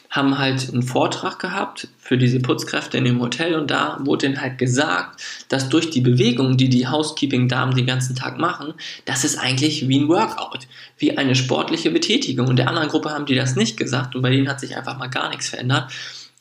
haben 0.09 0.37
halt 0.37 0.69
einen 0.69 0.83
Vortrag 0.83 1.39
gehabt 1.39 1.87
für 1.97 2.17
diese 2.17 2.41
Putzkräfte 2.41 2.97
in 2.97 3.05
dem 3.05 3.21
Hotel 3.21 3.55
und 3.55 3.71
da 3.71 3.97
wurde 4.01 4.25
ihnen 4.25 4.41
halt 4.41 4.57
gesagt, 4.57 5.21
dass 5.47 5.69
durch 5.69 5.89
die 5.89 6.01
Bewegungen, 6.01 6.57
die 6.57 6.67
die 6.67 6.87
Housekeeping-Damen 6.87 7.75
den 7.75 7.85
ganzen 7.85 8.13
Tag 8.15 8.37
machen, 8.37 8.73
das 9.05 9.23
ist 9.23 9.37
eigentlich 9.37 9.87
wie 9.87 9.99
ein 9.99 10.09
Workout, 10.09 10.67
wie 10.97 11.17
eine 11.17 11.33
sportliche 11.35 11.91
Betätigung. 11.91 12.49
Und 12.49 12.57
der 12.57 12.67
anderen 12.67 12.89
Gruppe 12.89 13.11
haben 13.11 13.25
die 13.25 13.35
das 13.35 13.55
nicht 13.55 13.77
gesagt 13.77 14.13
und 14.13 14.21
bei 14.21 14.31
denen 14.31 14.49
hat 14.49 14.59
sich 14.59 14.75
einfach 14.75 14.97
mal 14.97 15.07
gar 15.07 15.29
nichts 15.29 15.47
verändert. 15.47 15.89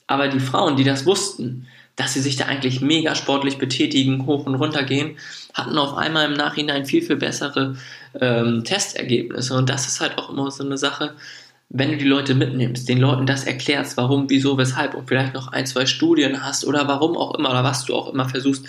Aber 0.08 0.26
die 0.26 0.40
Frauen, 0.40 0.74
die 0.74 0.82
das 0.82 1.06
wussten, 1.06 1.68
dass 2.00 2.14
sie 2.14 2.22
sich 2.22 2.36
da 2.36 2.46
eigentlich 2.46 2.80
mega 2.80 3.14
sportlich 3.14 3.58
betätigen, 3.58 4.24
hoch 4.24 4.46
und 4.46 4.54
runter 4.54 4.84
gehen, 4.84 5.18
hatten 5.52 5.76
auf 5.76 5.98
einmal 5.98 6.30
im 6.30 6.32
Nachhinein 6.32 6.86
viel, 6.86 7.02
viel 7.02 7.16
bessere 7.16 7.76
ähm, 8.18 8.64
Testergebnisse. 8.64 9.54
Und 9.54 9.68
das 9.68 9.86
ist 9.86 10.00
halt 10.00 10.16
auch 10.16 10.30
immer 10.30 10.50
so 10.50 10.64
eine 10.64 10.78
Sache, 10.78 11.12
wenn 11.68 11.90
du 11.90 11.98
die 11.98 12.06
Leute 12.06 12.34
mitnimmst, 12.34 12.88
den 12.88 12.96
Leuten 12.96 13.26
das 13.26 13.44
erklärst, 13.44 13.98
warum, 13.98 14.30
wieso, 14.30 14.56
weshalb 14.56 14.94
und 14.94 15.08
vielleicht 15.08 15.34
noch 15.34 15.48
ein, 15.48 15.66
zwei 15.66 15.84
Studien 15.84 16.42
hast 16.42 16.64
oder 16.64 16.88
warum 16.88 17.18
auch 17.18 17.34
immer 17.34 17.50
oder 17.50 17.64
was 17.64 17.84
du 17.84 17.94
auch 17.94 18.10
immer 18.14 18.26
versuchst, 18.26 18.66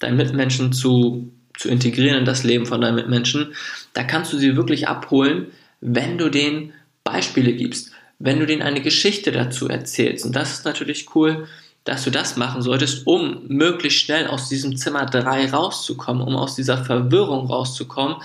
deinen 0.00 0.16
Mitmenschen 0.16 0.72
zu, 0.72 1.30
zu 1.56 1.68
integrieren 1.68 2.18
in 2.18 2.24
das 2.24 2.42
Leben 2.42 2.66
von 2.66 2.80
deinen 2.80 2.96
Mitmenschen, 2.96 3.54
da 3.92 4.02
kannst 4.02 4.32
du 4.32 4.38
sie 4.38 4.56
wirklich 4.56 4.88
abholen, 4.88 5.46
wenn 5.80 6.18
du 6.18 6.28
denen 6.30 6.72
Beispiele 7.04 7.52
gibst, 7.52 7.92
wenn 8.18 8.40
du 8.40 8.46
denen 8.46 8.62
eine 8.62 8.80
Geschichte 8.80 9.30
dazu 9.30 9.68
erzählst. 9.68 10.26
Und 10.26 10.34
das 10.34 10.52
ist 10.52 10.64
natürlich 10.64 11.14
cool, 11.14 11.46
dass 11.84 12.04
du 12.04 12.10
das 12.10 12.36
machen 12.36 12.62
solltest, 12.62 13.06
um 13.06 13.42
möglichst 13.48 14.00
schnell 14.00 14.28
aus 14.28 14.48
diesem 14.48 14.76
Zimmer 14.76 15.06
3 15.06 15.50
rauszukommen, 15.50 16.22
um 16.22 16.36
aus 16.36 16.54
dieser 16.54 16.84
Verwirrung 16.84 17.46
rauszukommen, 17.46 18.16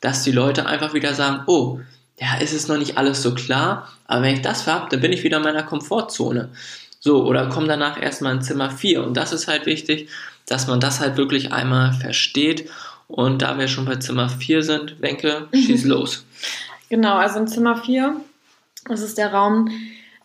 dass 0.00 0.22
die 0.22 0.32
Leute 0.32 0.66
einfach 0.66 0.92
wieder 0.92 1.14
sagen, 1.14 1.42
oh, 1.46 1.80
ja, 2.18 2.36
ist 2.36 2.52
es 2.52 2.68
noch 2.68 2.78
nicht 2.78 2.98
alles 2.98 3.22
so 3.22 3.34
klar, 3.34 3.88
aber 4.06 4.22
wenn 4.22 4.34
ich 4.34 4.42
das 4.42 4.66
habe, 4.66 4.88
dann 4.90 5.00
bin 5.00 5.12
ich 5.12 5.22
wieder 5.22 5.38
in 5.38 5.42
meiner 5.42 5.62
Komfortzone. 5.62 6.50
So, 7.00 7.24
oder 7.24 7.48
komm 7.48 7.68
danach 7.68 8.00
erstmal 8.00 8.34
in 8.34 8.42
Zimmer 8.42 8.70
4. 8.70 9.04
Und 9.04 9.16
das 9.16 9.32
ist 9.32 9.48
halt 9.48 9.66
wichtig, 9.66 10.08
dass 10.46 10.66
man 10.66 10.80
das 10.80 11.00
halt 11.00 11.16
wirklich 11.16 11.52
einmal 11.52 11.92
versteht. 11.92 12.68
Und 13.08 13.42
da 13.42 13.58
wir 13.58 13.68
schon 13.68 13.84
bei 13.84 13.96
Zimmer 13.96 14.28
4 14.28 14.62
sind, 14.62 15.00
Wenke, 15.00 15.48
schieß 15.54 15.84
los. 15.84 16.24
Genau, 16.88 17.16
also 17.16 17.38
in 17.38 17.48
Zimmer 17.48 17.76
4, 17.76 18.16
das 18.88 19.02
ist 19.02 19.18
der 19.18 19.32
Raum 19.32 19.68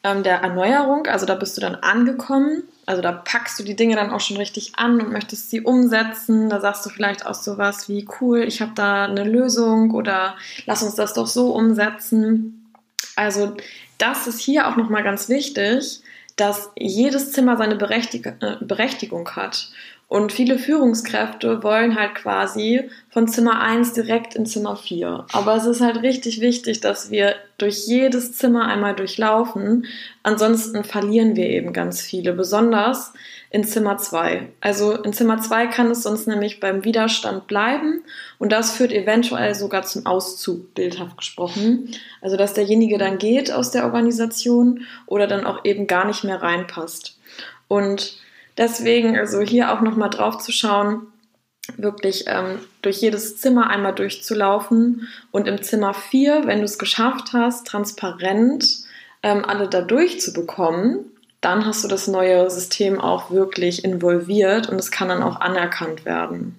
ähm, 0.03 0.23
der 0.23 0.41
Erneuerung. 0.41 1.07
Also 1.07 1.25
da 1.25 1.35
bist 1.35 1.57
du 1.57 1.61
dann 1.61 1.75
angekommen 1.75 2.63
also 2.91 3.01
da 3.01 3.13
packst 3.13 3.57
du 3.57 3.63
die 3.63 3.77
Dinge 3.77 3.95
dann 3.95 4.11
auch 4.11 4.19
schon 4.19 4.35
richtig 4.35 4.73
an 4.75 4.99
und 4.99 5.13
möchtest 5.13 5.49
sie 5.49 5.61
umsetzen. 5.61 6.49
Da 6.49 6.59
sagst 6.59 6.85
du 6.85 6.89
vielleicht 6.89 7.25
auch 7.25 7.33
sowas 7.33 7.87
wie, 7.87 8.05
cool, 8.19 8.43
ich 8.43 8.61
habe 8.61 8.73
da 8.75 9.05
eine 9.05 9.23
Lösung 9.23 9.91
oder 9.91 10.35
lass 10.65 10.83
uns 10.83 10.95
das 10.95 11.13
doch 11.13 11.27
so 11.27 11.55
umsetzen. 11.55 12.69
Also 13.15 13.55
das 13.97 14.27
ist 14.27 14.41
hier 14.41 14.67
auch 14.67 14.75
nochmal 14.75 15.03
ganz 15.03 15.29
wichtig, 15.29 16.01
dass 16.35 16.69
jedes 16.77 17.31
Zimmer 17.31 17.55
seine 17.55 17.77
Berechtig 17.77 18.25
äh, 18.25 18.57
Berechtigung 18.59 19.29
hat. 19.37 19.71
Und 20.11 20.33
viele 20.33 20.59
Führungskräfte 20.59 21.63
wollen 21.63 21.97
halt 21.97 22.15
quasi 22.15 22.89
von 23.11 23.29
Zimmer 23.29 23.61
1 23.61 23.93
direkt 23.93 24.35
in 24.35 24.45
Zimmer 24.45 24.75
4. 24.75 25.25
Aber 25.31 25.55
es 25.55 25.65
ist 25.65 25.79
halt 25.79 26.01
richtig 26.01 26.41
wichtig, 26.41 26.81
dass 26.81 27.11
wir 27.11 27.35
durch 27.57 27.87
jedes 27.87 28.33
Zimmer 28.33 28.67
einmal 28.67 28.93
durchlaufen. 28.93 29.85
Ansonsten 30.21 30.83
verlieren 30.83 31.37
wir 31.37 31.47
eben 31.47 31.71
ganz 31.71 32.01
viele, 32.01 32.33
besonders 32.33 33.13
in 33.51 33.63
Zimmer 33.63 33.99
2. 33.99 34.49
Also 34.59 35.01
in 35.01 35.13
Zimmer 35.13 35.39
2 35.39 35.67
kann 35.67 35.89
es 35.89 36.03
sonst 36.03 36.27
nämlich 36.27 36.59
beim 36.59 36.83
Widerstand 36.83 37.47
bleiben 37.47 38.03
und 38.37 38.51
das 38.51 38.73
führt 38.73 38.91
eventuell 38.91 39.55
sogar 39.55 39.83
zum 39.83 40.05
Auszug, 40.05 40.73
bildhaft 40.73 41.15
gesprochen. 41.15 41.95
Also 42.19 42.35
dass 42.35 42.53
derjenige 42.53 42.97
dann 42.97 43.17
geht 43.17 43.49
aus 43.49 43.71
der 43.71 43.85
Organisation 43.85 44.85
oder 45.05 45.27
dann 45.27 45.45
auch 45.45 45.63
eben 45.63 45.87
gar 45.87 46.05
nicht 46.05 46.25
mehr 46.25 46.41
reinpasst. 46.41 47.17
Und 47.69 48.20
Deswegen, 48.61 49.17
also 49.17 49.41
hier 49.41 49.73
auch 49.73 49.81
nochmal 49.81 50.11
drauf 50.11 50.37
zu 50.37 50.51
schauen, 50.51 51.07
wirklich 51.77 52.25
ähm, 52.27 52.59
durch 52.83 53.01
jedes 53.01 53.37
Zimmer 53.37 53.71
einmal 53.71 53.95
durchzulaufen 53.95 55.07
und 55.31 55.47
im 55.47 55.63
Zimmer 55.63 55.95
4, 55.95 56.45
wenn 56.45 56.59
du 56.59 56.65
es 56.65 56.77
geschafft 56.77 57.33
hast, 57.33 57.65
transparent 57.65 58.83
ähm, 59.23 59.43
alle 59.45 59.67
da 59.67 59.81
durchzubekommen, 59.81 60.99
dann 61.41 61.65
hast 61.65 61.83
du 61.83 61.87
das 61.87 62.07
neue 62.07 62.51
System 62.51 63.01
auch 63.01 63.31
wirklich 63.31 63.83
involviert 63.83 64.69
und 64.69 64.77
es 64.77 64.91
kann 64.91 65.09
dann 65.09 65.23
auch 65.23 65.41
anerkannt 65.41 66.05
werden. 66.05 66.55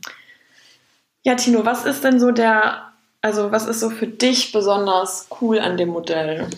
Ja, 1.23 1.37
Tino, 1.37 1.65
was 1.65 1.85
ist 1.85 2.03
denn 2.03 2.19
so 2.19 2.33
der, 2.33 2.91
also 3.21 3.53
was 3.53 3.69
ist 3.69 3.79
so 3.79 3.91
für 3.91 4.09
dich 4.09 4.51
besonders 4.51 5.29
cool 5.41 5.61
an 5.61 5.77
dem 5.77 5.91
Modell? 5.91 6.49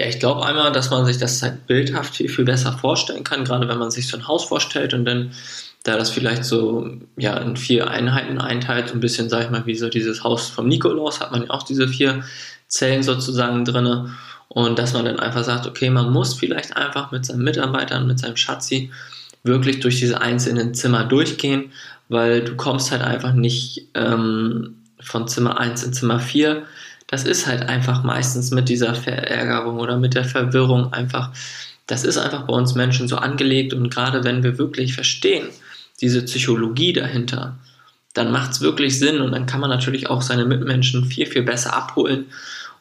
Ja, 0.00 0.06
ich 0.06 0.18
glaube 0.18 0.46
einmal, 0.46 0.72
dass 0.72 0.88
man 0.88 1.04
sich 1.04 1.18
das 1.18 1.42
halt 1.42 1.66
bildhaft 1.66 2.16
viel, 2.16 2.30
viel 2.30 2.46
besser 2.46 2.72
vorstellen 2.72 3.22
kann, 3.22 3.44
gerade 3.44 3.68
wenn 3.68 3.76
man 3.76 3.90
sich 3.90 4.08
so 4.08 4.16
ein 4.16 4.26
Haus 4.26 4.46
vorstellt 4.46 4.94
und 4.94 5.04
dann 5.04 5.32
da 5.82 5.98
das 5.98 6.08
vielleicht 6.08 6.46
so 6.46 6.90
ja, 7.18 7.36
in 7.36 7.54
vier 7.54 7.90
Einheiten 7.90 8.38
einteilt, 8.38 8.88
so 8.88 8.94
ein 8.94 9.00
bisschen, 9.00 9.28
sag 9.28 9.44
ich 9.44 9.50
mal, 9.50 9.66
wie 9.66 9.76
so 9.76 9.90
dieses 9.90 10.24
Haus 10.24 10.48
vom 10.48 10.68
Nikolaus, 10.68 11.20
hat 11.20 11.32
man 11.32 11.42
ja 11.42 11.50
auch 11.50 11.64
diese 11.64 11.86
vier 11.86 12.24
Zellen 12.66 13.02
sozusagen 13.02 13.66
drinne. 13.66 14.14
Und 14.48 14.78
dass 14.78 14.94
man 14.94 15.04
dann 15.04 15.20
einfach 15.20 15.44
sagt, 15.44 15.66
okay, 15.66 15.90
man 15.90 16.10
muss 16.10 16.32
vielleicht 16.32 16.78
einfach 16.78 17.10
mit 17.10 17.26
seinen 17.26 17.42
Mitarbeitern, 17.44 18.06
mit 18.06 18.20
seinem 18.20 18.36
Schatzi 18.36 18.90
wirklich 19.42 19.80
durch 19.80 20.00
diese 20.00 20.22
einzelnen 20.22 20.72
Zimmer 20.72 21.04
durchgehen, 21.04 21.72
weil 22.08 22.42
du 22.42 22.56
kommst 22.56 22.90
halt 22.90 23.02
einfach 23.02 23.34
nicht 23.34 23.88
ähm, 23.92 24.76
von 24.98 25.28
Zimmer 25.28 25.60
1 25.60 25.84
in 25.84 25.92
Zimmer 25.92 26.20
4 26.20 26.62
das 27.10 27.24
ist 27.24 27.48
halt 27.48 27.68
einfach 27.68 28.04
meistens 28.04 28.52
mit 28.52 28.68
dieser 28.68 28.94
Verärgerung 28.94 29.80
oder 29.80 29.98
mit 29.98 30.14
der 30.14 30.24
Verwirrung 30.24 30.92
einfach, 30.92 31.30
das 31.88 32.04
ist 32.04 32.18
einfach 32.18 32.46
bei 32.46 32.54
uns 32.54 32.76
Menschen 32.76 33.08
so 33.08 33.16
angelegt 33.16 33.74
und 33.74 33.90
gerade 33.90 34.22
wenn 34.22 34.44
wir 34.44 34.58
wirklich 34.58 34.94
verstehen, 34.94 35.48
diese 36.00 36.22
Psychologie 36.22 36.92
dahinter, 36.92 37.58
dann 38.14 38.30
macht 38.30 38.52
es 38.52 38.60
wirklich 38.60 38.98
Sinn 39.00 39.20
und 39.20 39.32
dann 39.32 39.46
kann 39.46 39.60
man 39.60 39.70
natürlich 39.70 40.08
auch 40.08 40.22
seine 40.22 40.44
Mitmenschen 40.44 41.04
viel, 41.04 41.26
viel 41.26 41.42
besser 41.42 41.74
abholen 41.74 42.26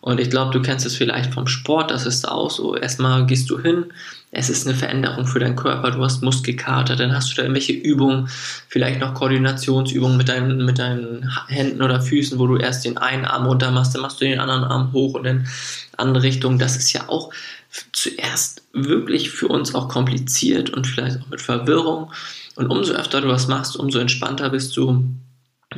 und 0.02 0.20
ich 0.20 0.30
glaube, 0.30 0.54
du 0.54 0.62
kennst 0.62 0.86
es 0.86 0.96
vielleicht 0.96 1.34
vom 1.34 1.48
Sport, 1.48 1.92
das 1.92 2.06
ist 2.06 2.28
auch 2.28 2.50
so. 2.50 2.76
Erstmal 2.76 3.26
gehst 3.26 3.50
du 3.50 3.60
hin, 3.60 3.86
es 4.32 4.50
ist 4.50 4.66
eine 4.66 4.76
Veränderung 4.76 5.26
für 5.26 5.40
deinen 5.40 5.58
Körper, 5.58 5.92
du 5.92 6.04
hast 6.04 6.24
Muskelkater, 6.24 6.96
dann 6.96 7.14
hast 7.14 7.32
du 7.32 7.36
da 7.36 7.42
irgendwelche 7.42 7.74
Übungen, 7.74 8.30
vielleicht 8.70 9.02
noch 9.02 9.14
Koordinationsübungen 9.14 10.16
mit 10.16 10.30
deinen, 10.30 10.64
mit 10.64 10.80
deinen 10.80 11.30
Händen 11.48 11.82
oder 11.82 12.02
Füßen, 12.02 12.40
wo 12.40 12.48
du 12.48 12.56
erst 12.56 12.86
den 12.86 12.98
einen 12.98 13.26
Arm 13.26 13.46
runter 13.46 13.72
machst, 13.72 13.94
dann 13.94 14.02
machst 14.02 14.22
du 14.22 14.26
den 14.26 14.40
anderen 14.40 14.64
Arm 14.64 14.94
hoch 14.94 15.16
und 15.16 15.26
in 15.26 15.48
andere 15.98 16.24
Richtung. 16.24 16.60
Das 16.60 16.78
ist 16.78 16.94
ja 16.94 17.10
auch 17.10 17.32
zuerst 17.92 18.64
wirklich 18.72 19.32
für 19.32 19.48
uns 19.48 19.76
auch 19.76 19.90
kompliziert 19.90 20.70
und 20.70 20.88
vielleicht 20.88 21.22
auch 21.22 21.28
mit 21.28 21.42
Verwirrung. 21.42 22.12
Und 22.56 22.68
umso 22.68 22.94
öfter 22.94 23.22
du 23.22 23.28
was 23.28 23.48
machst, 23.48 23.76
umso 23.76 24.00
entspannter 24.00 24.50
bist 24.50 24.76
du 24.78 25.04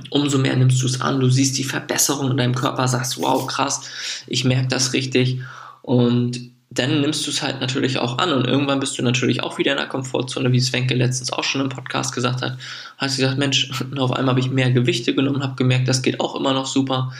umso 0.10 0.38
mehr 0.38 0.55
nimmst 0.55 0.81
du 0.81 0.86
es 0.86 1.01
an, 1.01 1.19
du 1.19 1.29
siehst 1.29 1.57
die 1.57 1.63
Verbesserung 1.63 2.31
in 2.31 2.38
deinem 2.38 2.55
Körper, 2.55 2.88
sagst, 2.88 3.21
wow, 3.21 3.45
krass, 3.45 3.81
ich 4.27 4.45
merke 4.45 4.67
das 4.67 4.93
richtig 4.93 5.41
und 5.81 6.51
dann 6.74 7.01
nimmst 7.01 7.27
du 7.27 7.31
es 7.31 7.41
halt 7.41 7.60
natürlich 7.60 8.00
auch 8.00 8.17
an 8.17 8.31
und 8.31 8.48
irgendwann 8.48 8.79
bist 8.79 8.98
du 8.98 9.03
natürlich 9.03 9.43
auch 9.43 9.57
wieder 9.57 9.74
in 9.74 9.77
der 9.77 9.88
Komfortzone, 9.88 10.53
wie 10.53 10.60
Svenke 10.62 10.93
letztens 10.93 11.33
auch 11.33 11.43
schon 11.43 11.60
im 11.60 11.67
Podcast 11.67 12.15
gesagt 12.15 12.41
hat. 12.41 12.57
Hast 12.98 13.17
gesagt, 13.17 13.38
Mensch, 13.38 13.69
auf 13.98 14.13
einmal 14.13 14.31
habe 14.31 14.39
ich 14.39 14.50
mehr 14.50 14.71
Gewichte 14.71 15.13
genommen, 15.13 15.43
habe 15.43 15.55
gemerkt, 15.55 15.89
das 15.89 16.01
geht 16.01 16.21
auch 16.21 16.33
immer 16.36 16.53
noch 16.53 16.65
super. 16.65 17.12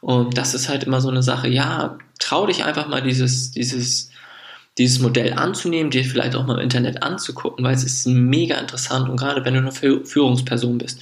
Und 0.00 0.36
das 0.36 0.54
ist 0.54 0.68
halt 0.68 0.82
immer 0.82 1.00
so 1.00 1.08
eine 1.08 1.22
Sache, 1.22 1.48
ja, 1.48 1.96
trau 2.18 2.46
dich 2.46 2.64
einfach 2.64 2.88
mal 2.88 3.00
dieses, 3.00 3.52
dieses 3.52 4.10
dieses 4.78 4.98
Modell 4.98 5.32
anzunehmen, 5.32 5.90
dir 5.90 6.04
vielleicht 6.04 6.36
auch 6.36 6.46
mal 6.46 6.54
im 6.54 6.64
Internet 6.64 7.02
anzugucken, 7.02 7.64
weil 7.64 7.74
es 7.74 7.84
ist 7.84 8.06
mega 8.06 8.58
interessant 8.58 9.08
und 9.08 9.16
gerade 9.16 9.44
wenn 9.44 9.54
du 9.54 9.60
eine 9.60 9.72
Führungsperson 9.72 10.78
bist. 10.78 11.00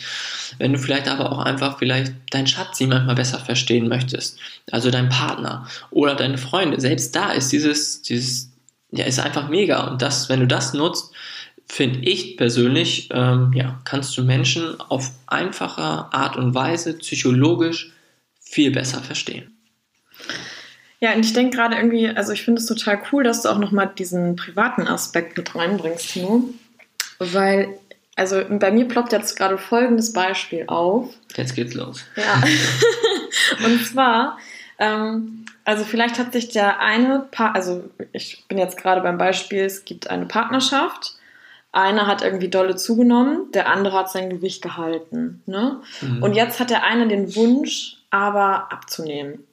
Wenn 0.59 0.73
du 0.73 0.79
vielleicht 0.79 1.09
aber 1.09 1.33
auch 1.33 1.41
einfach 1.41 1.79
vielleicht 1.79 2.13
deinen 2.31 2.47
Schatz 2.47 2.81
manchmal 2.81 3.17
besser 3.17 3.41
verstehen 3.41 3.89
möchtest, 3.89 4.39
also 4.71 4.91
dein 4.91 5.09
Partner 5.09 5.67
oder 5.91 6.15
deine 6.15 6.39
Freunde, 6.39 6.81
selbst 6.81 7.17
da 7.17 7.33
ist 7.33 7.51
dieses, 7.51 8.03
dieses, 8.03 8.53
ja, 8.93 9.05
ist 9.05 9.19
einfach 9.19 9.49
mega 9.49 9.89
und 9.89 10.03
das, 10.03 10.29
wenn 10.29 10.41
du 10.41 10.47
das 10.47 10.73
nutzt, 10.75 11.13
finde 11.67 12.01
ich 12.01 12.37
persönlich, 12.37 13.09
ähm, 13.13 13.53
ja, 13.55 13.81
kannst 13.85 14.17
du 14.17 14.23
Menschen 14.23 14.81
auf 14.81 15.11
einfache 15.27 15.83
Art 15.83 16.37
und 16.37 16.55
Weise 16.55 16.95
psychologisch 16.99 17.93
viel 18.41 18.71
besser 18.71 19.03
verstehen. 19.03 19.54
Ja, 21.05 21.13
und 21.13 21.21
ich 21.21 21.35
denke 21.35 21.59
gerade 21.59 21.77
irgendwie, 21.77 22.09
also 22.09 22.33
ich 22.33 22.47
finde 22.47 22.63
es 22.63 22.67
total 22.67 22.99
cool, 23.13 23.25
dass 23.25 23.43
du 23.43 23.51
auch 23.51 23.59
nochmal 23.59 23.93
diesen 23.99 24.37
privaten 24.37 24.89
Aspekt 24.89 25.37
mit 25.37 25.55
reinbringst, 25.55 26.13
Timo. 26.13 26.45
Weil, 27.19 27.79
also 28.17 28.43
bei 28.49 28.71
mir 28.71 28.89
ploppt 28.89 29.13
jetzt 29.13 29.37
gerade 29.37 29.59
folgendes 29.59 30.15
Beispiel 30.15 30.65
auf. 30.67 31.11
Jetzt 31.37 31.55
geht's 31.55 31.75
los. 31.75 32.07
Ja. 32.17 32.43
und 33.67 33.85
zwar, 33.85 34.39
ähm, 34.79 35.45
also 35.67 35.85
vielleicht 35.85 36.19
hat 36.19 36.33
sich 36.33 36.49
der 36.49 36.81
eine 36.81 37.27
Paar, 37.31 37.55
also 37.55 37.85
ich 38.15 38.43
bin 38.49 38.57
jetzt 38.57 38.79
gerade 38.79 39.03
beim 39.03 39.19
Beispiel, 39.19 39.61
es 39.65 39.85
gibt 39.85 40.09
eine 40.09 40.25
Partnerschaft. 40.25 41.17
Einer 41.71 42.07
hat 42.07 42.23
irgendwie 42.23 42.49
dolle 42.49 42.77
zugenommen, 42.77 43.53
der 43.53 43.69
andere 43.69 43.99
hat 43.99 44.11
sein 44.11 44.31
Gewicht 44.31 44.63
gehalten. 44.63 45.43
Ne? 45.45 45.83
Mhm. 46.01 46.23
Und 46.23 46.33
jetzt 46.33 46.61
hat 46.61 46.71
der 46.71 46.83
eine 46.85 47.09
den 47.09 47.37
Wunsch, 47.37 47.99
aber 48.09 48.73
abzunehmen. 48.73 49.45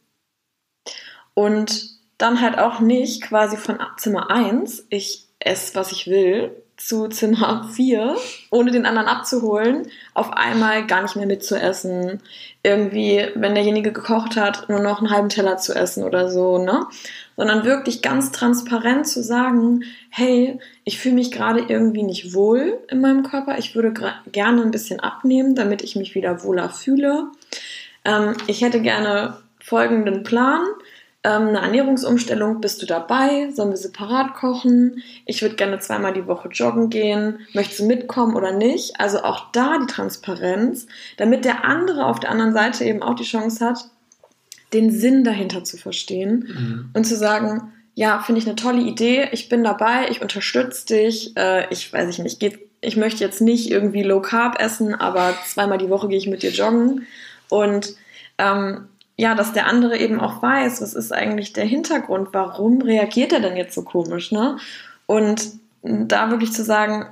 Und 1.33 1.89
dann 2.17 2.41
halt 2.41 2.59
auch 2.59 2.79
nicht 2.79 3.23
quasi 3.23 3.57
von 3.57 3.79
Zimmer 3.97 4.29
1, 4.29 4.85
ich 4.89 5.25
esse, 5.39 5.75
was 5.75 5.91
ich 5.91 6.07
will, 6.07 6.51
zu 6.77 7.07
Zimmer 7.07 7.69
4, 7.73 8.15
ohne 8.49 8.71
den 8.71 8.85
anderen 8.85 9.07
abzuholen, 9.07 9.87
auf 10.13 10.31
einmal 10.33 10.85
gar 10.85 11.01
nicht 11.01 11.15
mehr 11.15 11.25
mitzuessen. 11.25 12.21
Irgendwie, 12.63 13.27
wenn 13.35 13.55
derjenige 13.55 13.91
gekocht 13.91 14.35
hat, 14.35 14.69
nur 14.69 14.79
noch 14.79 14.99
einen 14.99 15.09
halben 15.09 15.29
Teller 15.29 15.57
zu 15.57 15.73
essen 15.73 16.03
oder 16.03 16.29
so, 16.29 16.57
ne? 16.57 16.85
Sondern 17.37 17.65
wirklich 17.65 18.01
ganz 18.01 18.31
transparent 18.31 19.07
zu 19.07 19.23
sagen, 19.23 19.83
hey, 20.09 20.59
ich 20.83 20.99
fühle 20.99 21.15
mich 21.15 21.31
gerade 21.31 21.61
irgendwie 21.67 22.03
nicht 22.03 22.33
wohl 22.33 22.77
in 22.89 23.01
meinem 23.01 23.23
Körper. 23.23 23.57
Ich 23.57 23.73
würde 23.73 23.93
gerne 24.31 24.61
ein 24.61 24.71
bisschen 24.71 24.99
abnehmen, 24.99 25.55
damit 25.55 25.81
ich 25.81 25.95
mich 25.95 26.13
wieder 26.13 26.43
wohler 26.43 26.69
fühle. 26.69 27.27
Ähm, 28.05 28.35
ich 28.45 28.61
hätte 28.61 28.81
gerne 28.81 29.37
folgenden 29.59 30.23
Plan 30.23 30.61
ähm, 31.23 31.49
eine 31.49 31.61
Ernährungsumstellung, 31.61 32.61
bist 32.61 32.81
du 32.81 32.87
dabei? 32.87 33.51
Sollen 33.51 33.69
wir 33.69 33.77
separat 33.77 34.33
kochen? 34.33 35.03
Ich 35.25 35.41
würde 35.41 35.55
gerne 35.55 35.79
zweimal 35.79 36.13
die 36.13 36.25
Woche 36.25 36.49
joggen 36.49 36.89
gehen. 36.89 37.39
Möchtest 37.53 37.81
du 37.81 37.85
mitkommen 37.85 38.35
oder 38.35 38.51
nicht? 38.51 38.99
Also 38.99 39.23
auch 39.23 39.51
da 39.51 39.77
die 39.77 39.85
Transparenz, 39.91 40.87
damit 41.17 41.45
der 41.45 41.63
andere 41.63 42.05
auf 42.05 42.19
der 42.19 42.31
anderen 42.31 42.53
Seite 42.53 42.85
eben 42.85 43.03
auch 43.03 43.15
die 43.15 43.23
Chance 43.23 43.63
hat, 43.63 43.85
den 44.73 44.89
Sinn 44.89 45.23
dahinter 45.23 45.63
zu 45.63 45.77
verstehen 45.77 46.47
mhm. 46.47 46.89
und 46.93 47.05
zu 47.05 47.15
sagen, 47.15 47.71
ja, 47.93 48.19
finde 48.19 48.39
ich 48.39 48.47
eine 48.47 48.55
tolle 48.55 48.81
Idee, 48.81 49.27
ich 49.31 49.49
bin 49.49 49.63
dabei, 49.63 50.09
ich 50.09 50.21
unterstütze 50.21 50.87
dich, 50.87 51.35
äh, 51.37 51.71
ich 51.71 51.91
weiß 51.91 52.09
ich 52.09 52.19
nicht, 52.19 52.39
geht, 52.39 52.59
ich 52.79 52.95
möchte 52.95 53.23
jetzt 53.23 53.41
nicht 53.41 53.69
irgendwie 53.69 54.01
Low 54.01 54.21
Carb 54.21 54.59
essen, 54.59 54.95
aber 54.95 55.35
zweimal 55.45 55.77
die 55.77 55.89
Woche 55.89 56.07
gehe 56.07 56.17
ich 56.17 56.27
mit 56.27 56.41
dir 56.41 56.51
joggen 56.51 57.05
und 57.49 57.95
ähm, 58.37 58.87
ja, 59.17 59.35
dass 59.35 59.53
der 59.53 59.67
andere 59.67 59.97
eben 59.97 60.19
auch 60.19 60.41
weiß, 60.41 60.81
was 60.81 60.93
ist 60.93 61.11
eigentlich 61.11 61.53
der 61.53 61.65
Hintergrund, 61.65 62.29
warum 62.31 62.81
reagiert 62.81 63.33
er 63.33 63.39
denn 63.39 63.57
jetzt 63.57 63.75
so 63.75 63.83
komisch, 63.83 64.31
ne? 64.31 64.57
Und 65.05 65.53
da 65.83 66.29
wirklich 66.29 66.53
zu 66.53 66.63
sagen, 66.63 67.07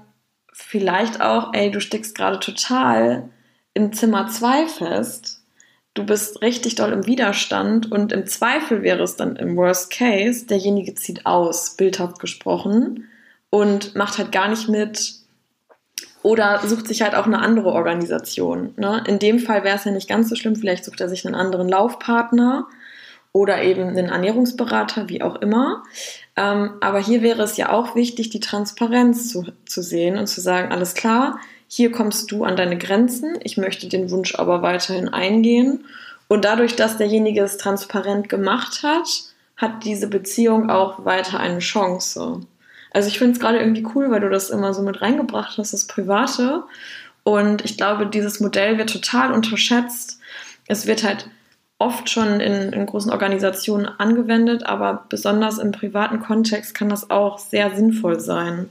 vielleicht 0.54 1.22
auch, 1.22 1.54
ey, 1.54 1.72
du 1.72 1.82
steckst 1.82 2.16
gerade 2.16 2.40
total 2.40 3.30
im 3.74 3.94
Zimmer 3.94 4.28
2 4.28 4.68
fest, 4.68 5.42
du 5.94 6.06
bist 6.06 6.42
richtig 6.42 6.76
doll 6.76 6.92
im 6.92 7.06
Widerstand 7.06 7.92
und 7.92 8.12
im 8.12 8.26
Zweifel 8.26 8.84
wäre 8.84 9.04
es 9.04 9.16
dann 9.16 9.36
im 9.36 9.56
Worst 9.56 9.92
Case, 9.92 10.46
derjenige 10.46 10.96
zieht 10.96 11.26
aus, 11.26 11.76
bildhaft 11.76 12.20
gesprochen, 12.20 13.10
und 13.50 13.96
macht 13.96 14.18
halt 14.18 14.32
gar 14.32 14.48
nicht 14.48 14.70
mit, 14.70 15.14
oder 16.22 16.60
sucht 16.66 16.88
sich 16.88 17.02
halt 17.02 17.16
auch 17.16 17.26
eine 17.26 17.40
andere 17.40 17.72
Organisation. 17.72 18.74
Ne? 18.78 19.04
In 19.08 19.20
dem 19.20 19.40
Fall 19.40 19.64
wäre 19.64 19.78
es 19.78 19.86
ja 19.86 19.92
nicht 19.92 20.10
ganz 20.10 20.30
so 20.30 20.36
schlimm, 20.36 20.56
vielleicht 20.56 20.86
sucht 20.86 21.00
er 21.02 21.10
sich 21.10 21.26
einen 21.26 21.36
anderen 21.36 21.70
Laufpartner 21.70 22.68
oder 23.32 23.62
eben 23.62 23.90
einen 23.90 24.10
Ernährungsberater, 24.10 25.08
wie 25.08 25.22
auch 25.22 25.36
immer. 25.38 25.84
Ähm, 26.36 26.72
aber 26.82 27.00
hier 27.00 27.22
wäre 27.22 27.44
es 27.44 27.58
ja 27.58 27.72
auch 27.72 27.96
wichtig, 27.96 28.30
die 28.30 28.40
Transparenz 28.40 29.30
zu, 29.30 29.46
zu 29.66 29.82
sehen 29.82 30.18
und 30.18 30.28
zu 30.28 30.42
sagen, 30.42 30.72
alles 30.72 30.94
klar, 30.94 31.40
hier 31.68 31.92
kommst 31.92 32.32
du 32.32 32.44
an 32.44 32.56
deine 32.56 32.78
Grenzen, 32.78 33.38
ich 33.44 33.58
möchte 33.58 33.88
den 33.88 34.10
Wunsch 34.10 34.36
aber 34.36 34.62
weiterhin 34.62 35.08
eingehen. 35.08 35.86
Und 36.28 36.46
dadurch, 36.46 36.76
dass 36.76 36.98
derjenige 36.98 37.42
es 37.42 37.58
transparent 37.58 38.30
gemacht 38.30 38.82
hat, 38.84 39.08
hat 39.56 39.84
diese 39.84 40.08
Beziehung 40.08 40.70
auch 40.70 41.06
weiter 41.06 41.40
eine 41.40 41.60
Chance. 41.60 42.42
Also 42.92 43.08
ich 43.08 43.20
finde 43.20 43.34
es 43.34 43.40
gerade 43.40 43.60
irgendwie 43.60 43.86
cool, 43.96 44.10
weil 44.10 44.22
du 44.22 44.30
das 44.30 44.50
immer 44.50 44.74
so 44.74 44.82
mit 44.82 45.02
reingebracht 45.02 45.58
hast, 45.58 45.74
das 45.74 45.88
Private. 45.88 46.64
Und 47.24 47.64
ich 47.64 47.78
glaube, 47.78 48.08
dieses 48.08 48.40
Modell 48.40 48.78
wird 48.78 48.92
total 48.92 49.32
unterschätzt. 49.32 50.20
Es 50.68 50.88
wird 50.88 51.04
halt 51.04 51.30
oft 51.78 52.10
schon 52.10 52.40
in, 52.42 52.74
in, 52.74 52.86
großen 52.86 53.12
Organisationen 53.12 53.86
angewendet, 53.86 54.66
aber 54.66 55.06
besonders 55.08 55.58
im 55.58 55.72
privaten 55.72 56.20
Kontext 56.20 56.76
kann 56.76 56.90
das 56.90 57.10
auch 57.10 57.40
sehr 57.40 57.76
sinnvoll 57.76 58.20
sein. 58.20 58.70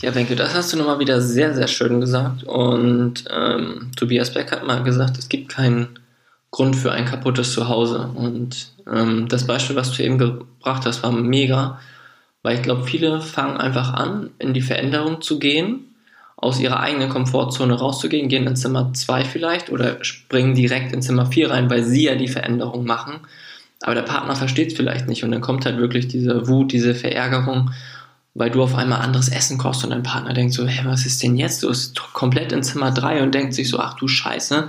Ja, 0.00 0.14
Wenke, 0.14 0.36
das 0.36 0.54
hast 0.54 0.72
du 0.72 0.76
nochmal 0.76 0.98
wieder 0.98 1.20
sehr, 1.20 1.54
sehr 1.54 1.66
schön 1.66 2.00
gesagt. 2.00 2.44
Und 2.44 3.24
ähm, 3.34 3.90
Tobias 3.96 4.32
Beck 4.32 4.52
hat 4.52 4.66
mal 4.66 4.82
gesagt, 4.82 5.18
es 5.18 5.28
gibt 5.28 5.48
keinen 5.48 5.98
Grund 6.50 6.76
für 6.76 6.92
ein 6.92 7.06
kaputtes 7.06 7.52
Zuhause. 7.52 8.10
Und 8.14 8.72
ähm, 8.90 9.26
das 9.28 9.46
Beispiel, 9.46 9.74
was 9.74 9.92
du 9.92 10.02
eben 10.02 10.18
gebracht 10.18 10.86
hast, 10.86 11.02
war 11.02 11.12
mega. 11.12 11.80
Weil 12.46 12.54
ich 12.54 12.62
glaube, 12.62 12.84
viele 12.84 13.20
fangen 13.20 13.56
einfach 13.56 13.92
an, 13.92 14.30
in 14.38 14.54
die 14.54 14.60
Veränderung 14.60 15.20
zu 15.20 15.40
gehen, 15.40 15.80
aus 16.36 16.60
ihrer 16.60 16.78
eigenen 16.78 17.08
Komfortzone 17.08 17.74
rauszugehen, 17.74 18.28
gehen 18.28 18.46
in 18.46 18.54
Zimmer 18.54 18.92
2 18.94 19.24
vielleicht 19.24 19.68
oder 19.68 20.04
springen 20.04 20.54
direkt 20.54 20.92
in 20.92 21.02
Zimmer 21.02 21.26
4 21.26 21.50
rein, 21.50 21.68
weil 21.70 21.82
sie 21.82 22.04
ja 22.04 22.14
die 22.14 22.28
Veränderung 22.28 22.84
machen. 22.84 23.14
Aber 23.82 23.96
der 23.96 24.02
Partner 24.02 24.36
versteht 24.36 24.68
es 24.68 24.76
vielleicht 24.76 25.08
nicht 25.08 25.24
und 25.24 25.32
dann 25.32 25.40
kommt 25.40 25.66
halt 25.66 25.78
wirklich 25.78 26.06
diese 26.06 26.46
Wut, 26.46 26.70
diese 26.70 26.94
Verärgerung, 26.94 27.72
weil 28.34 28.52
du 28.52 28.62
auf 28.62 28.76
einmal 28.76 29.00
anderes 29.00 29.28
Essen 29.28 29.58
kochst 29.58 29.82
und 29.82 29.90
dein 29.90 30.04
Partner 30.04 30.32
denkt 30.32 30.54
so, 30.54 30.68
hey, 30.68 30.84
was 30.86 31.04
ist 31.04 31.20
denn 31.24 31.34
jetzt? 31.34 31.64
Du 31.64 31.68
bist 31.68 32.00
komplett 32.12 32.52
in 32.52 32.62
Zimmer 32.62 32.92
3 32.92 33.24
und 33.24 33.34
denkt 33.34 33.54
sich 33.54 33.68
so, 33.68 33.80
ach 33.80 33.94
du 33.94 34.06
Scheiße, 34.06 34.68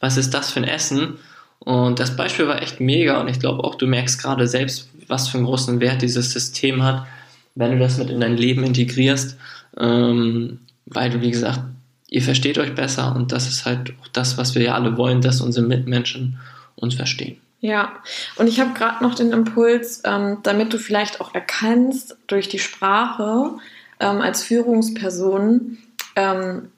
was 0.00 0.18
ist 0.18 0.34
das 0.34 0.50
für 0.50 0.60
ein 0.60 0.68
Essen? 0.68 1.14
Und 1.60 1.98
das 1.98 2.14
Beispiel 2.14 2.46
war 2.46 2.60
echt 2.60 2.78
mega 2.78 3.18
und 3.22 3.28
ich 3.28 3.40
glaube 3.40 3.64
auch, 3.64 3.76
du 3.76 3.86
merkst 3.86 4.20
gerade 4.20 4.46
selbst, 4.46 4.90
was 5.08 5.28
für 5.28 5.38
einen 5.38 5.46
großen 5.46 5.80
Wert 5.80 6.02
dieses 6.02 6.32
System 6.32 6.82
hat, 6.82 7.06
wenn 7.54 7.72
du 7.72 7.78
das 7.78 7.98
mit 7.98 8.10
in 8.10 8.20
dein 8.20 8.36
Leben 8.36 8.64
integrierst, 8.64 9.36
ähm, 9.78 10.60
weil 10.86 11.10
du, 11.10 11.20
wie 11.20 11.30
gesagt, 11.30 11.60
ihr 12.08 12.22
versteht 12.22 12.58
euch 12.58 12.74
besser 12.74 13.14
und 13.16 13.32
das 13.32 13.48
ist 13.48 13.64
halt 13.64 13.94
auch 14.00 14.08
das, 14.08 14.38
was 14.38 14.54
wir 14.54 14.62
ja 14.62 14.74
alle 14.74 14.96
wollen, 14.96 15.20
dass 15.20 15.40
unsere 15.40 15.66
Mitmenschen 15.66 16.38
uns 16.76 16.94
verstehen. 16.94 17.38
Ja, 17.60 17.94
und 18.36 18.48
ich 18.48 18.60
habe 18.60 18.74
gerade 18.74 19.02
noch 19.02 19.14
den 19.14 19.32
Impuls, 19.32 20.02
ähm, 20.04 20.38
damit 20.42 20.72
du 20.72 20.78
vielleicht 20.78 21.20
auch 21.20 21.34
erkennst 21.34 22.16
durch 22.26 22.48
die 22.48 22.58
Sprache 22.58 23.52
ähm, 23.98 24.20
als 24.20 24.42
Führungsperson, 24.42 25.78
ähm, 26.16 26.68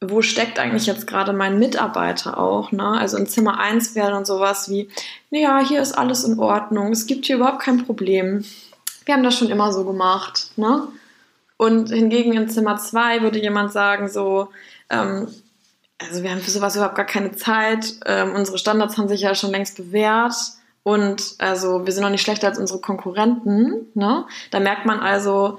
wo 0.00 0.22
steckt 0.22 0.58
eigentlich 0.58 0.86
jetzt 0.86 1.06
gerade 1.06 1.32
mein 1.32 1.58
Mitarbeiter 1.58 2.38
auch? 2.38 2.72
Ne? 2.72 2.84
Also 2.84 3.18
in 3.18 3.26
Zimmer 3.26 3.60
1 3.60 3.94
wäre 3.94 4.10
dann 4.10 4.24
sowas 4.24 4.70
wie, 4.70 4.88
naja, 5.30 5.60
hier 5.66 5.82
ist 5.82 5.92
alles 5.92 6.24
in 6.24 6.38
Ordnung, 6.38 6.92
es 6.92 7.06
gibt 7.06 7.26
hier 7.26 7.36
überhaupt 7.36 7.60
kein 7.62 7.84
Problem. 7.84 8.44
Wir 9.04 9.14
haben 9.14 9.22
das 9.22 9.36
schon 9.36 9.50
immer 9.50 9.72
so 9.72 9.84
gemacht. 9.84 10.52
Ne? 10.56 10.88
Und 11.56 11.90
hingegen 11.90 12.32
in 12.32 12.48
Zimmer 12.48 12.78
2 12.78 13.20
würde 13.20 13.38
jemand 13.38 13.72
sagen, 13.72 14.08
so, 14.08 14.48
ähm, 14.88 15.28
also 15.98 16.22
wir 16.22 16.30
haben 16.30 16.40
für 16.40 16.50
sowas 16.50 16.76
überhaupt 16.76 16.94
gar 16.94 17.04
keine 17.04 17.32
Zeit, 17.32 17.96
ähm, 18.06 18.34
unsere 18.34 18.56
Standards 18.56 18.96
haben 18.96 19.08
sich 19.08 19.20
ja 19.20 19.34
schon 19.34 19.50
längst 19.50 19.76
bewährt. 19.76 20.34
Und 20.82 21.34
also 21.38 21.84
wir 21.84 21.92
sind 21.92 22.02
noch 22.02 22.10
nicht 22.10 22.22
schlechter 22.22 22.48
als 22.48 22.58
unsere 22.58 22.80
Konkurrenten. 22.80 23.88
Ne? 23.92 24.24
Da 24.50 24.60
merkt 24.60 24.86
man 24.86 25.00
also, 25.00 25.58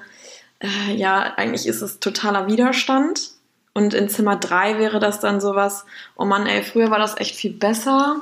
äh, 0.60 0.96
ja, 0.96 1.34
eigentlich 1.38 1.68
ist 1.68 1.84
es 1.84 2.00
totaler 2.00 2.48
Widerstand. 2.48 3.34
Und 3.74 3.94
in 3.94 4.10
Zimmer 4.10 4.36
3 4.36 4.80
wäre 4.80 5.00
das 5.00 5.20
dann 5.20 5.40
sowas, 5.40 5.86
oh 6.18 6.26
Mann, 6.26 6.46
ey, 6.46 6.62
früher 6.64 6.92
war 6.92 7.00
das 7.00 7.18
echt 7.18 7.36
viel 7.36 7.54
besser. 7.54 8.18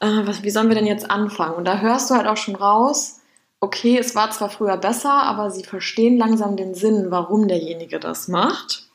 Äh, 0.00 0.06
was, 0.24 0.42
wie 0.42 0.50
sollen 0.50 0.68
wir 0.68 0.74
denn 0.74 0.86
jetzt 0.86 1.10
anfangen? 1.10 1.54
Und 1.54 1.64
da 1.66 1.78
hörst 1.78 2.10
du 2.10 2.14
halt 2.14 2.26
auch 2.26 2.36
schon 2.36 2.56
raus, 2.56 3.20
okay, 3.60 3.98
es 3.98 4.14
war 4.14 4.30
zwar 4.30 4.50
früher 4.50 4.76
besser, 4.76 5.12
aber 5.12 5.50
sie 5.50 5.64
verstehen 5.64 6.18
langsam 6.18 6.56
den 6.56 6.74
Sinn, 6.74 7.10
warum 7.10 7.48
derjenige 7.48 8.00
das 8.00 8.28
macht. 8.28 8.86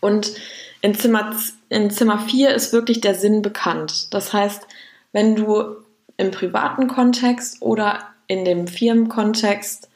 Und 0.00 0.32
in 0.80 0.94
Zimmer, 0.94 1.36
in 1.68 1.90
Zimmer 1.90 2.18
4 2.18 2.54
ist 2.54 2.72
wirklich 2.72 3.00
der 3.00 3.14
Sinn 3.14 3.42
bekannt. 3.42 4.12
Das 4.14 4.32
heißt, 4.32 4.66
wenn 5.12 5.36
du 5.36 5.76
im 6.16 6.30
privaten 6.30 6.88
Kontext 6.88 7.60
oder 7.60 8.00
in 8.26 8.44
dem 8.44 8.66
Firmenkontext 8.66 9.88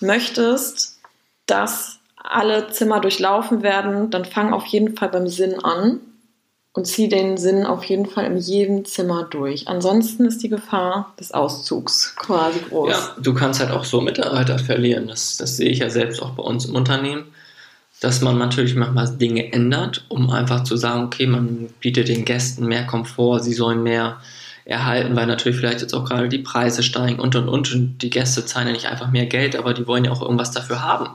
möchtest, 0.00 0.98
dass 1.46 1.99
alle 2.22 2.68
Zimmer 2.68 3.00
durchlaufen 3.00 3.62
werden, 3.62 4.10
dann 4.10 4.24
fang 4.24 4.52
auf 4.52 4.66
jeden 4.66 4.96
Fall 4.96 5.08
beim 5.08 5.26
Sinn 5.26 5.62
an 5.62 6.00
und 6.72 6.86
zieh 6.86 7.08
den 7.08 7.36
Sinn 7.36 7.66
auf 7.66 7.84
jeden 7.84 8.06
Fall 8.06 8.26
in 8.26 8.36
jedem 8.36 8.84
Zimmer 8.84 9.24
durch. 9.24 9.66
Ansonsten 9.66 10.24
ist 10.24 10.42
die 10.42 10.48
Gefahr 10.48 11.14
des 11.18 11.32
Auszugs 11.32 12.14
quasi 12.16 12.60
groß. 12.60 12.90
Ja, 12.90 13.16
du 13.20 13.34
kannst 13.34 13.60
halt 13.60 13.72
auch 13.72 13.84
so 13.84 14.00
Mitarbeiter 14.00 14.58
verlieren. 14.58 15.08
Das, 15.08 15.36
das 15.36 15.56
sehe 15.56 15.70
ich 15.70 15.80
ja 15.80 15.90
selbst 15.90 16.22
auch 16.22 16.30
bei 16.30 16.42
uns 16.42 16.66
im 16.66 16.76
Unternehmen, 16.76 17.24
dass 18.00 18.20
man 18.20 18.38
natürlich 18.38 18.76
manchmal 18.76 19.08
Dinge 19.16 19.52
ändert, 19.52 20.04
um 20.08 20.30
einfach 20.30 20.62
zu 20.62 20.76
sagen, 20.76 21.04
okay, 21.04 21.26
man 21.26 21.68
bietet 21.80 22.08
den 22.08 22.24
Gästen 22.24 22.66
mehr 22.66 22.86
Komfort, 22.86 23.40
sie 23.40 23.52
sollen 23.52 23.82
mehr 23.82 24.20
erhalten, 24.64 25.16
weil 25.16 25.26
natürlich 25.26 25.58
vielleicht 25.58 25.80
jetzt 25.80 25.94
auch 25.94 26.04
gerade 26.04 26.28
die 26.28 26.38
Preise 26.38 26.84
steigen 26.84 27.18
und 27.18 27.34
und 27.34 27.48
und 27.48 27.74
und 27.74 27.98
die 27.98 28.10
Gäste 28.10 28.46
zahlen 28.46 28.68
ja 28.68 28.72
nicht 28.72 28.86
einfach 28.86 29.10
mehr 29.10 29.26
Geld, 29.26 29.56
aber 29.56 29.74
die 29.74 29.86
wollen 29.86 30.04
ja 30.04 30.12
auch 30.12 30.22
irgendwas 30.22 30.52
dafür 30.52 30.82
haben. 30.82 31.08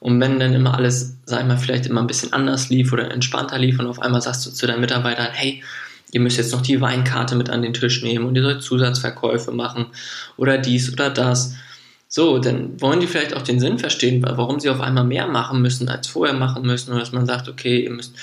Und 0.00 0.20
wenn 0.20 0.38
dann 0.38 0.54
immer 0.54 0.74
alles, 0.74 1.16
sag 1.24 1.40
ich 1.40 1.46
mal, 1.46 1.56
vielleicht 1.56 1.86
immer 1.86 2.00
ein 2.00 2.06
bisschen 2.06 2.32
anders 2.32 2.68
lief 2.68 2.92
oder 2.92 3.10
entspannter 3.10 3.58
lief 3.58 3.78
und 3.78 3.86
auf 3.86 4.00
einmal 4.00 4.22
sagst 4.22 4.46
du 4.46 4.50
zu 4.50 4.66
deinen 4.66 4.80
Mitarbeitern, 4.80 5.28
hey, 5.32 5.62
ihr 6.12 6.20
müsst 6.20 6.36
jetzt 6.36 6.52
noch 6.52 6.62
die 6.62 6.80
Weinkarte 6.80 7.34
mit 7.34 7.50
an 7.50 7.62
den 7.62 7.72
Tisch 7.72 8.02
nehmen 8.02 8.26
und 8.26 8.36
ihr 8.36 8.42
sollt 8.42 8.62
Zusatzverkäufe 8.62 9.52
machen 9.52 9.86
oder 10.36 10.58
dies 10.58 10.92
oder 10.92 11.10
das. 11.10 11.54
So, 12.08 12.38
dann 12.38 12.80
wollen 12.80 13.00
die 13.00 13.06
vielleicht 13.06 13.34
auch 13.34 13.42
den 13.42 13.58
Sinn 13.58 13.78
verstehen, 13.78 14.22
warum 14.22 14.60
sie 14.60 14.70
auf 14.70 14.80
einmal 14.80 15.04
mehr 15.04 15.26
machen 15.26 15.60
müssen, 15.60 15.88
als 15.88 16.06
vorher 16.06 16.36
machen 16.36 16.62
müssen. 16.64 16.92
Oder 16.92 17.00
dass 17.00 17.12
man 17.12 17.26
sagt, 17.26 17.48
okay, 17.48 17.80
ihr 17.80 17.90
müsst 17.90 18.14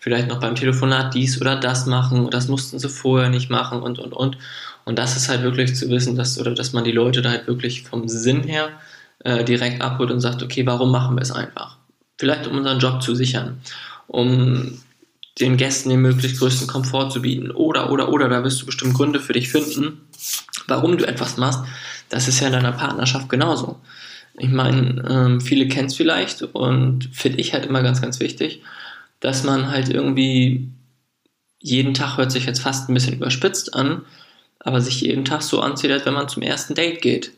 vielleicht 0.00 0.28
noch 0.28 0.40
beim 0.40 0.56
Telefonat 0.56 1.14
dies 1.14 1.40
oder 1.40 1.54
das 1.54 1.86
machen. 1.86 2.24
Und 2.24 2.34
das 2.34 2.48
mussten 2.48 2.78
sie 2.78 2.88
vorher 2.88 3.30
nicht 3.30 3.48
machen 3.48 3.80
und, 3.80 4.00
und, 4.00 4.12
und. 4.12 4.38
Und 4.84 4.98
das 4.98 5.16
ist 5.16 5.28
halt 5.28 5.42
wirklich 5.42 5.76
zu 5.76 5.88
wissen, 5.88 6.16
dass, 6.16 6.38
oder 6.38 6.52
dass 6.52 6.72
man 6.72 6.82
die 6.82 6.92
Leute 6.92 7.22
da 7.22 7.30
halt 7.30 7.46
wirklich 7.46 7.82
vom 7.82 8.08
Sinn 8.08 8.42
her 8.42 8.70
äh, 9.20 9.44
direkt 9.44 9.82
abholt 9.82 10.10
und 10.10 10.20
sagt, 10.20 10.42
okay, 10.42 10.66
warum 10.66 10.90
machen 10.90 11.16
wir 11.16 11.22
es 11.22 11.30
einfach? 11.30 11.78
Vielleicht 12.18 12.46
um 12.46 12.58
unseren 12.58 12.78
Job 12.78 13.02
zu 13.02 13.14
sichern, 13.14 13.60
um 14.06 14.78
den 15.40 15.56
Gästen 15.56 15.90
den 15.90 16.00
möglichst 16.00 16.38
größten 16.38 16.66
Komfort 16.66 17.10
zu 17.10 17.22
bieten. 17.22 17.50
Oder, 17.50 17.90
oder, 17.90 18.12
oder, 18.12 18.28
da 18.28 18.42
wirst 18.44 18.60
du 18.62 18.66
bestimmt 18.66 18.94
Gründe 18.94 19.20
für 19.20 19.32
dich 19.32 19.50
finden, 19.50 20.00
warum 20.66 20.98
du 20.98 21.06
etwas 21.06 21.36
machst. 21.36 21.60
Das 22.08 22.26
ist 22.26 22.40
ja 22.40 22.48
in 22.48 22.52
deiner 22.52 22.72
Partnerschaft 22.72 23.28
genauso. 23.28 23.78
Ich 24.36 24.50
meine, 24.50 25.04
ähm, 25.08 25.40
viele 25.40 25.68
kennen 25.68 25.88
es 25.88 25.96
vielleicht 25.96 26.42
und 26.42 27.08
finde 27.12 27.38
ich 27.38 27.52
halt 27.52 27.66
immer 27.66 27.82
ganz, 27.82 28.00
ganz 28.00 28.20
wichtig, 28.20 28.62
dass 29.20 29.42
man 29.42 29.70
halt 29.70 29.88
irgendwie 29.88 30.68
jeden 31.60 31.94
Tag 31.94 32.16
hört 32.16 32.30
sich 32.30 32.46
jetzt 32.46 32.60
fast 32.60 32.88
ein 32.88 32.94
bisschen 32.94 33.14
überspitzt 33.14 33.74
an, 33.74 34.02
aber 34.60 34.80
sich 34.80 35.00
jeden 35.00 35.24
Tag 35.24 35.42
so 35.42 35.60
anzieht, 35.60 35.90
als 35.90 36.06
wenn 36.06 36.14
man 36.14 36.28
zum 36.28 36.42
ersten 36.42 36.74
Date 36.74 37.02
geht. 37.02 37.32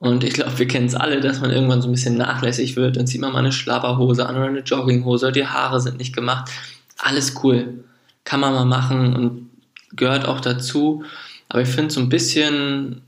Und 0.00 0.22
ich 0.22 0.34
glaube, 0.34 0.58
wir 0.58 0.68
kennen 0.68 0.86
es 0.86 0.94
alle, 0.94 1.20
dass 1.20 1.40
man 1.40 1.50
irgendwann 1.50 1.82
so 1.82 1.88
ein 1.88 1.92
bisschen 1.92 2.16
nachlässig 2.16 2.76
wird. 2.76 2.96
Dann 2.96 3.06
zieht 3.06 3.20
man 3.20 3.32
mal 3.32 3.40
eine 3.40 3.52
Schlabberhose 3.52 4.26
an 4.26 4.36
oder 4.36 4.46
eine 4.46 4.60
Jogginghose, 4.60 5.32
die 5.32 5.46
Haare 5.46 5.80
sind 5.80 5.98
nicht 5.98 6.14
gemacht. 6.14 6.50
Alles 6.98 7.34
cool. 7.42 7.84
Kann 8.24 8.40
man 8.40 8.54
mal 8.54 8.64
machen 8.64 9.16
und 9.16 9.50
gehört 9.92 10.26
auch 10.26 10.40
dazu. 10.40 11.04
Aber 11.48 11.62
ich 11.62 11.68
finde 11.68 11.92
so 11.92 12.00
ein 12.00 12.08
bisschen 12.08 13.02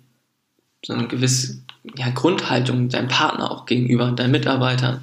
so 0.85 0.94
eine 0.94 1.07
gewisse 1.07 1.62
ja, 1.96 2.11
Grundhaltung 2.11 2.88
deinem 2.88 3.09
Partner 3.09 3.50
auch 3.50 3.66
gegenüber, 3.66 4.11
deinen 4.11 4.33
Mitarbeitern, 4.33 5.03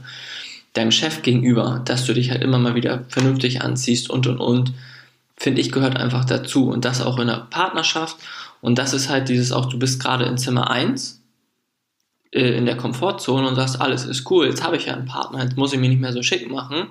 deinem 0.73 0.91
Chef 0.91 1.21
gegenüber, 1.21 1.81
dass 1.85 2.05
du 2.05 2.13
dich 2.13 2.31
halt 2.31 2.43
immer 2.43 2.59
mal 2.59 2.75
wieder 2.75 3.05
vernünftig 3.07 3.61
anziehst 3.61 4.09
und 4.09 4.27
und 4.27 4.39
und, 4.39 4.73
finde 5.37 5.61
ich, 5.61 5.71
gehört 5.71 5.95
einfach 5.95 6.25
dazu. 6.25 6.69
Und 6.69 6.83
das 6.83 7.01
auch 7.01 7.19
in 7.19 7.27
der 7.27 7.47
Partnerschaft. 7.49 8.17
Und 8.59 8.77
das 8.77 8.93
ist 8.93 9.07
halt 9.07 9.29
dieses 9.29 9.51
auch, 9.53 9.67
du 9.67 9.79
bist 9.79 10.01
gerade 10.01 10.25
in 10.25 10.37
Zimmer 10.37 10.69
1 10.69 11.13
äh, 11.13 11.16
in 12.31 12.65
der 12.65 12.77
Komfortzone 12.77 13.47
und 13.47 13.55
sagst, 13.55 13.79
alles 13.79 14.05
ist 14.05 14.29
cool, 14.29 14.47
jetzt 14.47 14.63
habe 14.63 14.77
ich 14.77 14.85
ja 14.85 14.93
einen 14.93 15.05
Partner, 15.05 15.43
jetzt 15.43 15.57
muss 15.57 15.73
ich 15.73 15.79
mich 15.79 15.89
nicht 15.89 16.01
mehr 16.01 16.13
so 16.13 16.21
schick 16.21 16.49
machen. 16.51 16.87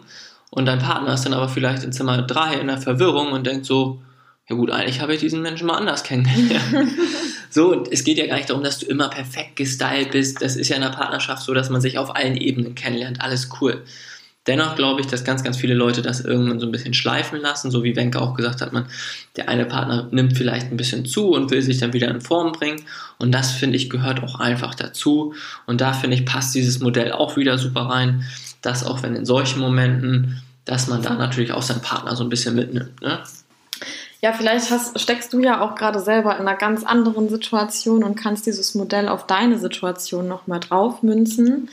Und 0.51 0.66
dein 0.66 0.79
Partner 0.79 1.12
ist 1.14 1.25
dann 1.25 1.35
aber 1.35 1.49
vielleicht 1.49 1.85
in 1.85 1.92
Zimmer 1.92 2.22
3 2.22 2.55
in 2.55 2.68
der 2.68 2.79
Verwirrung 2.79 3.33
und 3.33 3.46
denkt 3.46 3.66
so, 3.66 4.01
ja 4.49 4.55
gut, 4.55 4.70
eigentlich 4.70 5.01
habe 5.01 5.12
ich 5.12 5.20
diesen 5.20 5.42
Menschen 5.42 5.66
mal 5.66 5.77
anders 5.77 6.05
kennengelernt. 6.05 6.92
so, 7.51 7.72
und 7.72 7.88
es 7.92 8.05
geht 8.05 8.16
ja 8.16 8.27
gar 8.27 8.37
nicht 8.37 8.49
darum, 8.49 8.62
dass 8.62 8.79
du 8.79 8.87
immer 8.87 9.09
perfekt 9.09 9.57
gestylt 9.57 10.12
bist. 10.12 10.40
Das 10.40 10.55
ist 10.55 10.68
ja 10.68 10.77
in 10.77 10.83
der 10.83 10.90
Partnerschaft 10.90 11.42
so, 11.42 11.53
dass 11.53 11.68
man 11.68 11.81
sich 11.81 11.99
auf 11.99 12.14
allen 12.14 12.37
Ebenen 12.37 12.77
kennenlernt. 12.77 13.20
Alles 13.20 13.51
cool. 13.61 13.83
Dennoch 14.47 14.77
glaube 14.77 15.01
ich, 15.01 15.07
dass 15.07 15.25
ganz, 15.25 15.43
ganz 15.43 15.57
viele 15.57 15.75
Leute 15.75 16.03
das 16.03 16.21
irgendwann 16.21 16.61
so 16.61 16.67
ein 16.67 16.73
bisschen 16.73 16.95
schleifen 16.95 17.41
lassen, 17.41 17.71
so 17.71 17.83
wie 17.83 17.97
Wenke 17.97 18.21
auch 18.21 18.35
gesagt 18.35 18.61
hat, 18.61 18.73
man, 18.73 18.87
der 19.37 19.49
eine 19.49 19.65
Partner 19.65 20.09
nimmt 20.11 20.37
vielleicht 20.37 20.71
ein 20.71 20.77
bisschen 20.77 21.05
zu 21.05 21.31
und 21.31 21.51
will 21.51 21.63
sich 21.63 21.79
dann 21.79 21.93
wieder 21.93 22.09
in 22.09 22.21
Form 22.21 22.53
bringen. 22.53 22.83
Und 23.19 23.33
das 23.33 23.51
finde 23.51 23.77
ich 23.77 23.91
gehört 23.91 24.23
auch 24.23 24.39
einfach 24.39 24.75
dazu. 24.75 25.35
Und 25.67 25.81
da 25.81 25.93
finde 25.93 26.17
ich 26.17 26.25
passt 26.25 26.55
dieses 26.55 26.81
Modell 26.81 27.13
auch 27.13 27.37
wieder 27.37 27.59
super 27.59 27.83
rein, 27.83 28.25
dass 28.63 28.85
auch 28.85 29.03
wenn 29.03 29.17
in 29.17 29.27
solchen 29.27 29.61
Momenten, 29.61 30.43
dass 30.65 30.87
man 30.87 31.03
da 31.03 31.15
natürlich 31.15 31.53
auch 31.53 31.63
seinen 31.63 31.83
Partner 31.83 32.15
so 32.17 32.25
ein 32.25 32.31
bisschen 32.31 32.55
mitnimmt. 32.55 33.01
Ne? 33.03 33.21
Ja, 34.23 34.33
vielleicht 34.33 34.71
hast, 34.71 34.99
steckst 34.99 35.33
du 35.33 35.41
ja 35.41 35.61
auch 35.61 35.75
gerade 35.75 36.01
selber 36.01 36.35
in 36.35 36.47
einer 36.47 36.57
ganz 36.57 36.85
anderen 36.85 37.29
Situation 37.29 38.03
und 38.03 38.17
kannst 38.17 38.47
dieses 38.47 38.75
Modell 38.75 39.09
auf 39.09 39.27
deine 39.27 39.59
Situation 39.59 40.27
nochmal 40.27 40.61
draufmünzen. 40.61 41.69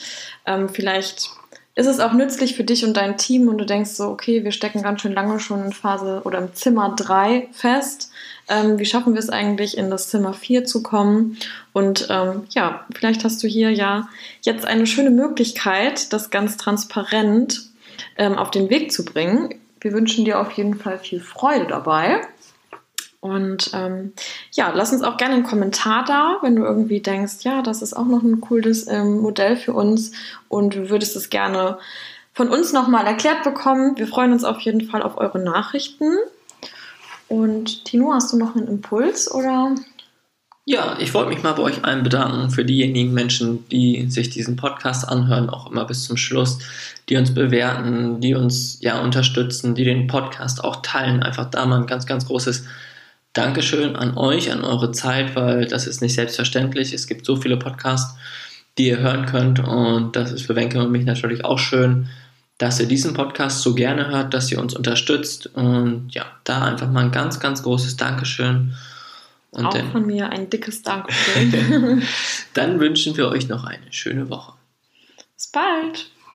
Ähm, 0.46 0.70
vielleicht 0.70 1.32
ist 1.76 1.88
es 1.88 2.00
auch 2.00 2.14
nützlich 2.14 2.56
für 2.56 2.64
dich 2.64 2.86
und 2.86 2.96
dein 2.96 3.18
Team 3.18 3.48
und 3.48 3.58
du 3.58 3.66
denkst 3.66 3.92
so, 3.92 4.10
okay, 4.10 4.44
wir 4.44 4.52
stecken 4.52 4.84
ganz 4.84 5.02
schön 5.02 5.14
lange 5.14 5.40
schon 5.40 5.66
in 5.66 5.74
Phase 5.74 6.22
oder 6.24 6.38
im 6.38 6.54
Zimmer 6.54 6.94
3 6.96 7.50
fest. 7.52 8.12
Ähm, 8.48 8.78
wie 8.78 8.86
schaffen 8.86 9.14
wir 9.14 9.20
es 9.20 9.30
eigentlich, 9.30 9.78
in 9.78 9.90
das 9.90 10.10
Zimmer 10.10 10.34
4 10.34 10.66
zu 10.66 10.84
kommen? 10.84 11.38
Und 11.72 12.08
ähm, 12.12 12.44
ja, 12.52 12.86
vielleicht 12.94 13.24
hast 13.24 13.42
du 13.42 13.48
hier 13.48 13.72
ja 13.72 14.08
jetzt 14.44 14.66
eine 14.66 14.86
schöne 14.86 15.10
Möglichkeit, 15.10 16.14
das 16.14 16.30
ganz 16.30 16.58
transparent 16.58 17.70
ähm, 18.18 18.38
auf 18.38 18.52
den 18.52 18.70
Weg 18.70 18.92
zu 18.92 19.04
bringen. 19.04 19.56
Wir 19.82 19.94
wünschen 19.94 20.26
dir 20.26 20.40
auf 20.40 20.52
jeden 20.52 20.76
Fall 20.76 21.00
viel 21.00 21.20
Freude 21.20 21.66
dabei. 21.66 22.22
Und 23.24 23.72
ähm, 23.74 24.12
ja, 24.52 24.74
lass 24.76 24.92
uns 24.92 25.02
auch 25.02 25.16
gerne 25.16 25.36
einen 25.36 25.46
Kommentar 25.46 26.04
da, 26.04 26.40
wenn 26.42 26.58
du 26.58 26.64
irgendwie 26.64 27.00
denkst, 27.00 27.36
ja, 27.44 27.62
das 27.62 27.82
ist 27.82 27.94
auch 27.94 28.04
noch 28.06 28.22
ein 28.22 28.42
cooles 28.42 28.86
ähm, 28.90 29.22
Modell 29.22 29.56
für 29.56 29.72
uns 29.72 30.12
und 30.50 30.76
du 30.76 30.90
würdest 30.90 31.16
es 31.16 31.30
gerne 31.30 31.78
von 32.34 32.50
uns 32.50 32.74
nochmal 32.74 33.06
erklärt 33.06 33.44
bekommen. 33.44 33.98
Wir 33.98 34.08
freuen 34.08 34.34
uns 34.34 34.44
auf 34.44 34.60
jeden 34.60 34.90
Fall 34.90 35.02
auf 35.02 35.18
eure 35.18 35.40
Nachrichten. 35.40 36.18
Und 37.30 37.86
Tino, 37.86 38.12
hast 38.14 38.34
du 38.34 38.38
noch 38.38 38.58
einen 38.58 38.68
Impuls 38.68 39.32
oder? 39.32 39.74
Ja, 40.66 40.98
ich 41.00 41.14
wollte 41.14 41.30
mich 41.30 41.44
mal 41.44 41.54
bei 41.54 41.64
euch 41.64 41.86
allen 41.86 42.04
bedanken 42.04 42.50
für 42.50 42.66
diejenigen 42.66 43.14
Menschen, 43.14 43.66
die 43.70 44.10
sich 44.10 44.32
diesen 44.32 44.58
Podcast 44.58 45.08
anhören, 45.08 45.50
auch 45.50 45.72
immer 45.72 45.86
bis 45.86 46.04
zum 46.04 46.18
Schluss, 46.18 46.60
die 47.08 47.16
uns 47.16 47.34
bewerten, 47.34 48.20
die 48.20 48.36
uns 48.36 48.80
ja 48.82 49.00
unterstützen, 49.00 49.76
die 49.76 49.86
den 49.86 50.08
Podcast 50.08 50.62
auch 50.62 50.82
teilen. 50.82 51.24
Einfach 51.24 51.50
da 51.50 51.66
mal 51.66 51.80
ein 51.80 51.88
ganz, 51.88 52.06
ganz 52.06 52.26
großes 52.26 52.66
Dankeschön 53.34 53.96
an 53.96 54.16
euch, 54.16 54.52
an 54.52 54.64
eure 54.64 54.92
Zeit, 54.92 55.36
weil 55.36 55.66
das 55.66 55.88
ist 55.88 56.02
nicht 56.02 56.14
selbstverständlich. 56.14 56.94
Es 56.94 57.08
gibt 57.08 57.26
so 57.26 57.36
viele 57.36 57.58
Podcasts, 57.58 58.16
die 58.78 58.88
ihr 58.88 59.00
hören 59.00 59.26
könnt 59.26 59.60
und 59.60 60.16
das 60.16 60.32
ist 60.32 60.46
für 60.46 60.56
Wenke 60.56 60.80
und 60.80 60.92
mich 60.92 61.06
natürlich 61.06 61.44
auch 61.44 61.60
schön, 61.60 62.10
dass 62.58 62.80
ihr 62.80 62.86
diesen 62.86 63.14
Podcast 63.14 63.62
so 63.62 63.74
gerne 63.74 64.08
hört, 64.08 64.34
dass 64.34 64.52
ihr 64.52 64.60
uns 64.60 64.76
unterstützt 64.76 65.48
und 65.48 66.10
ja, 66.12 66.26
da 66.44 66.64
einfach 66.64 66.90
mal 66.90 67.06
ein 67.06 67.12
ganz, 67.12 67.40
ganz 67.40 67.64
großes 67.64 67.98
Dankeschön. 67.98 68.76
Und 69.52 69.66
auch 69.66 69.74
dann, 69.74 69.92
von 69.92 70.06
mir 70.06 70.30
ein 70.30 70.50
dickes 70.50 70.82
Dankeschön. 70.82 72.04
dann 72.54 72.80
wünschen 72.80 73.18
wir 73.18 73.30
euch 73.30 73.48
noch 73.50 73.64
eine 73.66 73.92
schöne 73.92 74.30
Woche. 74.30 74.54
Bis 75.36 75.48
bald. 75.48 76.13